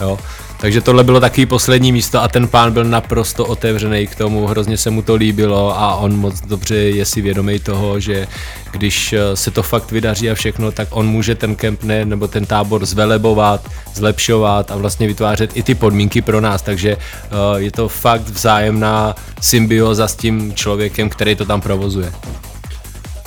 Jo. 0.00 0.18
Takže 0.60 0.80
tohle 0.80 1.04
bylo 1.04 1.20
takový 1.20 1.46
poslední 1.46 1.92
místo 1.92 2.22
a 2.22 2.28
ten 2.28 2.48
pán 2.48 2.72
byl 2.72 2.84
naprosto 2.84 3.46
otevřený 3.46 4.06
k 4.06 4.14
tomu, 4.14 4.46
hrozně 4.46 4.76
se 4.76 4.90
mu 4.90 5.02
to 5.02 5.14
líbilo 5.14 5.80
a 5.80 5.96
on 5.96 6.16
moc 6.16 6.40
dobře 6.40 6.76
je 6.76 7.04
si 7.04 7.20
vědomý 7.20 7.58
toho, 7.58 8.00
že 8.00 8.26
když 8.70 9.12
eh, 9.12 9.36
se 9.36 9.50
to 9.50 9.62
fakt 9.62 9.90
vydaří 9.90 10.30
a 10.30 10.34
všechno, 10.34 10.72
tak 10.72 10.88
on 10.90 11.06
může 11.06 11.34
ten 11.34 11.56
kemp 11.56 11.82
ne, 11.82 12.04
nebo 12.04 12.28
ten 12.28 12.46
tábor 12.46 12.86
zvelebovat, 12.86 13.68
zlepšovat 13.94 14.70
a 14.70 14.76
vlastně 14.76 15.06
vytvářet 15.06 15.56
i 15.56 15.62
ty 15.62 15.74
podmínky 15.74 16.22
pro 16.22 16.40
nás, 16.40 16.62
takže 16.62 16.96
uh, 16.96 17.56
je 17.56 17.70
to 17.70 17.88
fakt 17.88 18.28
vzájemná 18.28 19.14
symbioza 19.40 20.08
s 20.08 20.16
tím 20.16 20.54
člověkem, 20.54 21.08
který 21.08 21.34
to 21.34 21.44
tam 21.44 21.60
provozuje. 21.60 22.12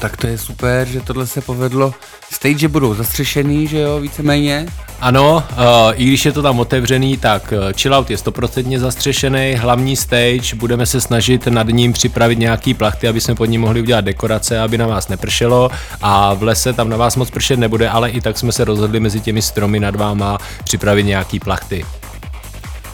Tak 0.01 0.17
to 0.17 0.27
je 0.27 0.37
super, 0.37 0.87
že 0.87 1.01
tohle 1.01 1.27
se 1.27 1.41
povedlo. 1.41 1.93
Stage 2.31 2.67
budou 2.67 2.93
zastřešený, 2.93 3.67
že 3.67 3.79
jo, 3.79 3.99
víceméně. 3.99 4.65
Ano, 4.99 5.35
uh, 5.35 5.63
i 5.95 6.05
když 6.05 6.25
je 6.25 6.31
to 6.31 6.41
tam 6.41 6.59
otevřený, 6.59 7.17
tak 7.17 7.53
uh, 7.57 7.73
chillout 7.77 8.09
je 8.09 8.17
stoprocentně 8.17 8.79
zastřešený, 8.79 9.55
hlavní 9.55 9.95
stage, 9.95 10.55
budeme 10.55 10.85
se 10.85 11.01
snažit 11.01 11.47
nad 11.47 11.67
ním 11.67 11.93
připravit 11.93 12.39
nějaký 12.39 12.73
plachty, 12.73 13.07
aby 13.07 13.21
jsme 13.21 13.35
pod 13.35 13.45
ním 13.45 13.61
mohli 13.61 13.81
udělat 13.81 14.05
dekorace, 14.05 14.59
aby 14.59 14.77
na 14.77 14.87
vás 14.87 15.07
nepršelo 15.07 15.69
a 16.01 16.33
v 16.33 16.43
lese 16.43 16.73
tam 16.73 16.89
na 16.89 16.97
vás 16.97 17.15
moc 17.15 17.29
pršet 17.29 17.59
nebude, 17.59 17.89
ale 17.89 18.09
i 18.09 18.21
tak 18.21 18.37
jsme 18.37 18.51
se 18.51 18.63
rozhodli 18.63 18.99
mezi 18.99 19.19
těmi 19.19 19.41
stromy 19.41 19.79
nad 19.79 19.95
váma 19.95 20.37
připravit 20.63 21.03
nějaký 21.03 21.39
plachty. 21.39 21.85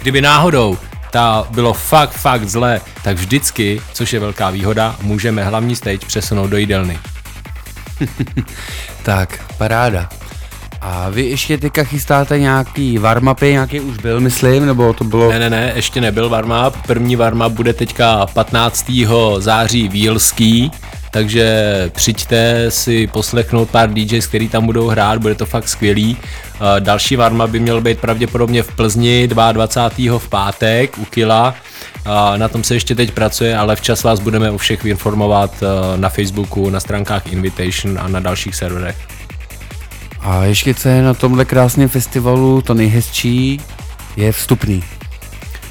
Kdyby 0.01 0.21
náhodou 0.21 0.77
ta 1.11 1.47
bylo 1.49 1.73
fakt, 1.73 2.11
fakt 2.11 2.49
zlé, 2.49 2.81
tak 3.03 3.17
vždycky, 3.17 3.81
což 3.93 4.13
je 4.13 4.19
velká 4.19 4.49
výhoda, 4.49 4.95
můžeme 5.01 5.43
hlavní 5.43 5.75
stage 5.75 6.07
přesunout 6.07 6.47
do 6.47 6.57
jídelny. 6.57 6.99
Tak, 9.03 9.43
paráda. 9.57 10.09
A 10.81 11.09
vy 11.09 11.23
ještě 11.23 11.57
teďka 11.57 11.83
chystáte 11.83 12.39
nějaký 12.39 12.99
warm-upy, 12.99 13.51
nějaký 13.51 13.79
už 13.79 13.97
byl, 13.97 14.19
myslím, 14.19 14.65
nebo 14.65 14.93
to 14.93 15.03
bylo... 15.03 15.31
Ne, 15.31 15.39
ne, 15.39 15.49
ne, 15.49 15.71
ještě 15.75 16.01
nebyl 16.01 16.29
warm-up. 16.29 16.73
První 16.87 17.17
warm-up 17.17 17.51
bude 17.51 17.73
teďka 17.73 18.25
15. 18.25 18.91
září 19.37 19.89
v 19.89 19.95
Jilský, 19.95 20.71
takže 21.11 21.55
přijďte 21.93 22.71
si 22.71 23.07
poslechnout 23.07 23.69
pár 23.69 23.93
DJs, 23.93 24.27
který 24.27 24.49
tam 24.49 24.65
budou 24.65 24.87
hrát, 24.87 25.19
bude 25.21 25.35
to 25.35 25.45
fakt 25.45 25.67
skvělý. 25.69 26.17
Eh, 26.55 26.79
Další 26.79 27.17
warm-up 27.17 27.49
by 27.49 27.59
měl 27.59 27.81
být 27.81 27.99
pravděpodobně 27.99 28.63
v 28.63 28.75
Plzni 28.75 29.27
22. 29.27 30.19
v 30.19 30.29
pátek 30.29 30.97
u 30.97 31.05
Kila. 31.05 31.55
A 32.05 32.37
Na 32.37 32.47
tom 32.47 32.63
se 32.63 32.73
ještě 32.75 32.95
teď 32.95 33.11
pracuje, 33.11 33.57
ale 33.57 33.75
včas 33.75 34.03
vás 34.03 34.19
budeme 34.19 34.51
o 34.51 34.57
všech 34.57 34.85
informovat 34.85 35.63
eh, 35.63 35.97
na 35.97 36.09
Facebooku, 36.09 36.69
na 36.69 36.79
stránkách 36.79 37.27
Invitation 37.27 37.99
a 38.01 38.07
na 38.07 38.19
dalších 38.19 38.55
serverech. 38.55 38.97
A 40.21 40.43
ještě 40.43 40.73
co 40.73 40.89
je 40.89 41.01
na 41.01 41.13
tomhle 41.13 41.45
krásném 41.45 41.89
festivalu, 41.89 42.61
to 42.61 42.73
nejhezčí, 42.73 43.61
je 44.17 44.31
vstupný. 44.31 44.83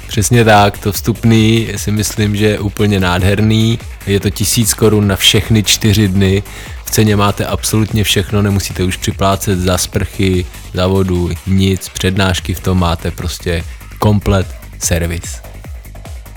Přesně 0.07 0.45
tak, 0.45 0.77
to 0.77 0.91
vstupný 0.91 1.67
si 1.75 1.91
myslím, 1.91 2.35
že 2.35 2.45
je 2.45 2.59
úplně 2.59 2.99
nádherný. 2.99 3.79
Je 4.07 4.19
to 4.19 4.29
tisíc 4.29 4.73
korun 4.73 5.07
na 5.07 5.15
všechny 5.15 5.63
čtyři 5.63 6.07
dny. 6.07 6.43
V 6.85 6.91
ceně 6.91 7.15
máte 7.15 7.45
absolutně 7.45 8.03
všechno, 8.03 8.41
nemusíte 8.41 8.83
už 8.83 8.97
připlácet 8.97 9.59
za 9.59 9.77
sprchy, 9.77 10.45
za 10.73 10.87
vodu, 10.87 11.29
nic, 11.47 11.89
přednášky 11.89 12.53
v 12.53 12.59
tom 12.59 12.79
máte, 12.79 13.11
prostě 13.11 13.63
komplet 13.99 14.47
servis. 14.79 15.41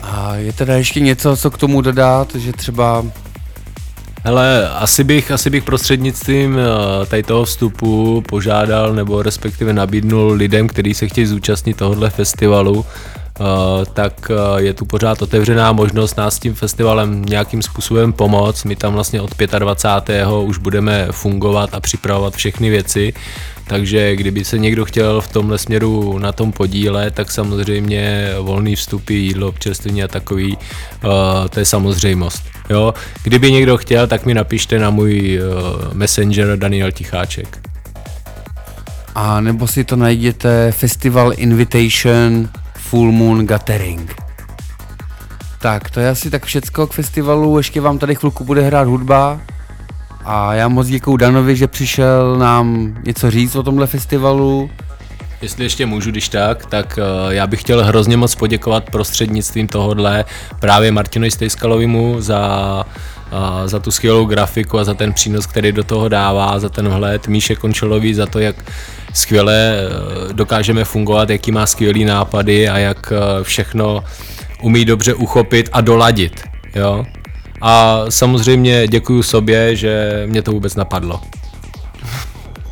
A 0.03 0.35
je 0.37 0.53
teda 0.53 0.75
ještě 0.75 1.01
něco, 1.01 1.37
co 1.37 1.51
k 1.51 1.59
tomu 1.59 1.81
dodat, 1.81 2.35
že 2.35 2.53
třeba 2.53 3.05
Hele, 4.25 4.69
asi 4.69 5.05
bych, 5.05 5.31
asi 5.31 5.51
bych 5.51 5.65
prostřednictvím 5.65 6.59
eh, 6.59 7.07
tady 7.07 7.23
toho 7.23 7.45
vstupu 7.45 8.23
požádal 8.29 8.95
nebo 8.95 9.23
respektive 9.23 9.73
nabídnul 9.73 10.33
lidem, 10.33 10.69
kteří 10.69 10.95
se 10.95 11.09
chtějí 11.09 11.27
zúčastnit 11.27 11.77
tohohle 11.77 12.11
festivalu, 12.11 12.87
tak 13.93 14.31
eh, 14.31 14.63
je 14.63 14.75
tu 14.75 14.85
pořád 14.85 15.23
otevřená 15.23 15.73
možnost 15.73 16.17
nás 16.17 16.35
s 16.37 16.39
tím 16.39 16.55
festivalem 16.55 17.25
nějakým 17.25 17.63
způsobem 17.63 18.13
pomoct. 18.13 18.65
My 18.65 18.77
tam 18.77 18.93
vlastně 18.93 19.21
od 19.21 19.31
25. 19.59 20.27
už 20.27 20.59
budeme 20.59 21.09
fungovat 21.11 21.71
a 21.73 21.81
připravovat 21.81 22.37
všechny 22.37 22.71
věci, 22.71 23.13
takže 23.67 24.17
kdyby 24.17 24.45
se 24.45 24.59
někdo 24.59 24.85
chtěl 24.85 25.21
v 25.21 25.29
tomhle 25.29 25.59
směru 25.59 26.19
na 26.19 26.33
tom 26.33 26.53
podílet, 26.53 27.15
tak 27.15 27.31
samozřejmě 27.31 28.31
volný 28.41 28.77
vstupy, 28.77 29.15
jídlo, 29.15 29.49
občerstvení 29.49 30.03
a 30.03 30.09
takový, 30.09 30.57
uh, 30.57 31.11
to 31.51 31.59
je 31.59 31.65
samozřejmost. 31.65 32.43
Jo? 32.71 32.95
Kdyby 33.23 33.53
někdo 33.53 33.77
chtěl, 33.77 34.07
tak 34.07 34.27
mi 34.27 34.35
napište 34.35 34.79
na 34.79 34.91
můj 34.91 35.41
messenger 35.93 36.59
Daniel 36.59 36.93
Ticháček. 36.93 37.59
A 39.15 39.41
nebo 39.41 39.67
si 39.67 39.85
to 39.85 39.97
najděte 39.97 40.73
Festival 40.73 41.33
Invitation 41.37 42.49
Full 42.91 43.13
Moon 43.13 43.47
Gathering. 43.47 44.15
Tak, 45.59 45.91
to 45.91 46.01
je 46.01 46.09
asi 46.09 46.31
tak 46.31 46.45
všecko 46.45 46.87
k 46.87 46.93
festivalu, 46.93 47.59
ještě 47.59 47.81
vám 47.81 47.99
tady 47.99 48.15
chvilku 48.15 48.45
bude 48.45 48.63
hrát 48.63 48.89
hudba. 48.89 49.41
A 50.25 50.55
já 50.55 50.69
moc 50.69 50.87
děkuju 50.87 51.17
Danovi, 51.17 51.57
že 51.57 51.67
přišel 51.67 52.37
nám 52.39 52.97
něco 53.07 53.31
říct 53.31 53.57
o 53.57 53.63
tomhle 53.63 53.87
festivalu. 53.87 54.71
Jestli 55.43 55.65
ještě 55.65 55.87
můžu, 55.87 56.11
když 56.11 56.29
tak, 56.29 56.67
tak 56.67 56.99
uh, 56.99 57.33
já 57.33 57.47
bych 57.47 57.61
chtěl 57.61 57.85
hrozně 57.85 58.17
moc 58.17 58.35
poděkovat 58.35 58.91
prostřednictvím 58.91 59.69
tohohle 59.69 60.25
právě 60.61 60.93
Martinovi 60.93 61.31
Stejskalovimu 61.31 62.17
za, 62.21 62.85
za 63.67 63.79
tu 63.79 63.91
skvělou 63.91 64.25
grafiku 64.25 64.79
a 64.79 64.85
za 64.85 64.95
ten 64.95 65.13
přínos, 65.13 65.47
který 65.47 65.73
do 65.73 65.85
toho 65.85 66.09
dává, 66.09 66.59
za 66.59 66.69
ten 66.69 66.89
vhled, 66.89 67.29
Míše 67.29 67.57
Končelový 67.57 68.15
za 68.15 68.27
to, 68.27 68.39
jak 68.39 68.57
skvěle 69.15 69.75
uh, 70.27 70.33
dokážeme 70.33 70.85
fungovat, 70.85 71.31
jaký 71.31 71.53
má 71.53 71.67
skvělý 71.67 72.05
nápady 72.05 72.69
a 72.69 72.79
jak 72.79 73.13
uh, 73.13 73.45
všechno 73.45 74.05
umí 74.63 74.85
dobře 74.85 75.15
uchopit 75.15 75.69
a 75.73 75.81
doladit. 75.81 76.43
Jo? 76.75 77.05
A 77.61 78.05
samozřejmě 78.09 78.89
děkuju 78.89 79.23
sobě, 79.23 79.77
že 79.77 80.23
mě 80.27 80.43
to 80.43 80.53
vůbec 80.53 80.75
napadlo. 80.75 81.21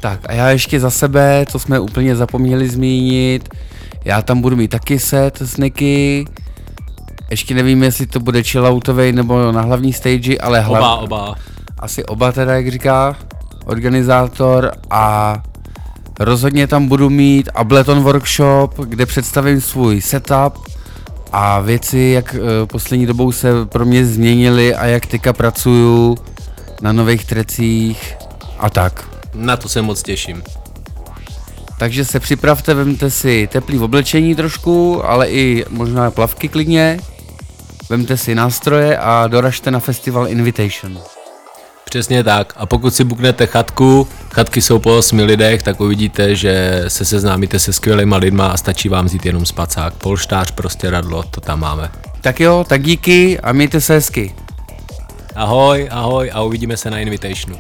Tak 0.00 0.20
a 0.28 0.32
já 0.32 0.50
ještě 0.50 0.80
za 0.80 0.90
sebe, 0.90 1.44
co 1.48 1.58
jsme 1.58 1.80
úplně 1.80 2.16
zapomněli 2.16 2.68
zmínit, 2.68 3.48
já 4.04 4.22
tam 4.22 4.40
budu 4.40 4.56
mít 4.56 4.68
taky 4.68 4.98
set 4.98 5.38
s 5.40 5.56
Niky. 5.56 6.24
Ještě 7.30 7.54
nevím, 7.54 7.82
jestli 7.82 8.06
to 8.06 8.20
bude 8.20 8.42
chilloutovej 8.42 9.12
nebo 9.12 9.52
na 9.52 9.60
hlavní 9.60 9.92
stage, 9.92 10.38
ale 10.38 10.60
hlav... 10.60 10.82
Oba, 10.82 10.96
oba. 10.96 11.34
asi 11.78 12.04
oba 12.04 12.32
teda, 12.32 12.54
jak 12.54 12.70
říká 12.70 13.16
organizátor 13.64 14.72
a 14.90 15.36
rozhodně 16.20 16.66
tam 16.66 16.88
budu 16.88 17.10
mít 17.10 17.50
Ableton 17.54 18.00
Workshop, 18.02 18.78
kde 18.78 19.06
představím 19.06 19.60
svůj 19.60 20.00
setup 20.00 20.68
a 21.32 21.60
věci, 21.60 21.98
jak 22.14 22.34
eh, 22.34 22.66
poslední 22.66 23.06
dobou 23.06 23.32
se 23.32 23.66
pro 23.66 23.84
mě 23.84 24.06
změnily 24.06 24.74
a 24.74 24.86
jak 24.86 25.06
teďka 25.06 25.32
pracuju 25.32 26.16
na 26.82 26.92
nových 26.92 27.24
trecích 27.24 28.14
a 28.58 28.70
tak. 28.70 29.08
Na 29.34 29.56
to 29.56 29.68
se 29.68 29.82
moc 29.82 30.02
těším. 30.02 30.42
Takže 31.78 32.04
se 32.04 32.20
připravte, 32.20 32.74
vemte 32.74 33.10
si 33.10 33.48
teplý 33.52 33.78
oblečení 33.78 34.34
trošku, 34.34 35.04
ale 35.04 35.28
i 35.28 35.64
možná 35.70 36.10
plavky 36.10 36.48
klidně. 36.48 36.98
Vemte 37.90 38.16
si 38.16 38.34
nástroje 38.34 38.98
a 38.98 39.26
doražte 39.26 39.70
na 39.70 39.80
festival 39.80 40.28
Invitation. 40.28 40.98
Přesně 41.84 42.24
tak. 42.24 42.52
A 42.56 42.66
pokud 42.66 42.94
si 42.94 43.04
buknete 43.04 43.46
chatku, 43.46 44.08
chatky 44.34 44.62
jsou 44.62 44.78
po 44.78 44.98
8 44.98 45.18
lidech, 45.18 45.62
tak 45.62 45.80
uvidíte, 45.80 46.34
že 46.34 46.84
se 46.88 47.04
seznámíte 47.04 47.58
se 47.58 47.72
skvělýma 47.72 48.16
lidma 48.16 48.46
a 48.48 48.56
stačí 48.56 48.88
vám 48.88 49.04
vzít 49.04 49.26
jenom 49.26 49.46
spacák. 49.46 49.94
Polštář, 49.94 50.50
prostě 50.50 50.90
radlo, 50.90 51.22
to 51.22 51.40
tam 51.40 51.60
máme. 51.60 51.90
Tak 52.20 52.40
jo, 52.40 52.64
tak 52.68 52.82
díky 52.82 53.40
a 53.40 53.52
mějte 53.52 53.80
se 53.80 53.94
hezky. 53.94 54.34
Ahoj, 55.34 55.88
ahoj 55.90 56.30
a 56.34 56.42
uvidíme 56.42 56.76
se 56.76 56.90
na 56.90 56.98
Invitationu. 56.98 57.56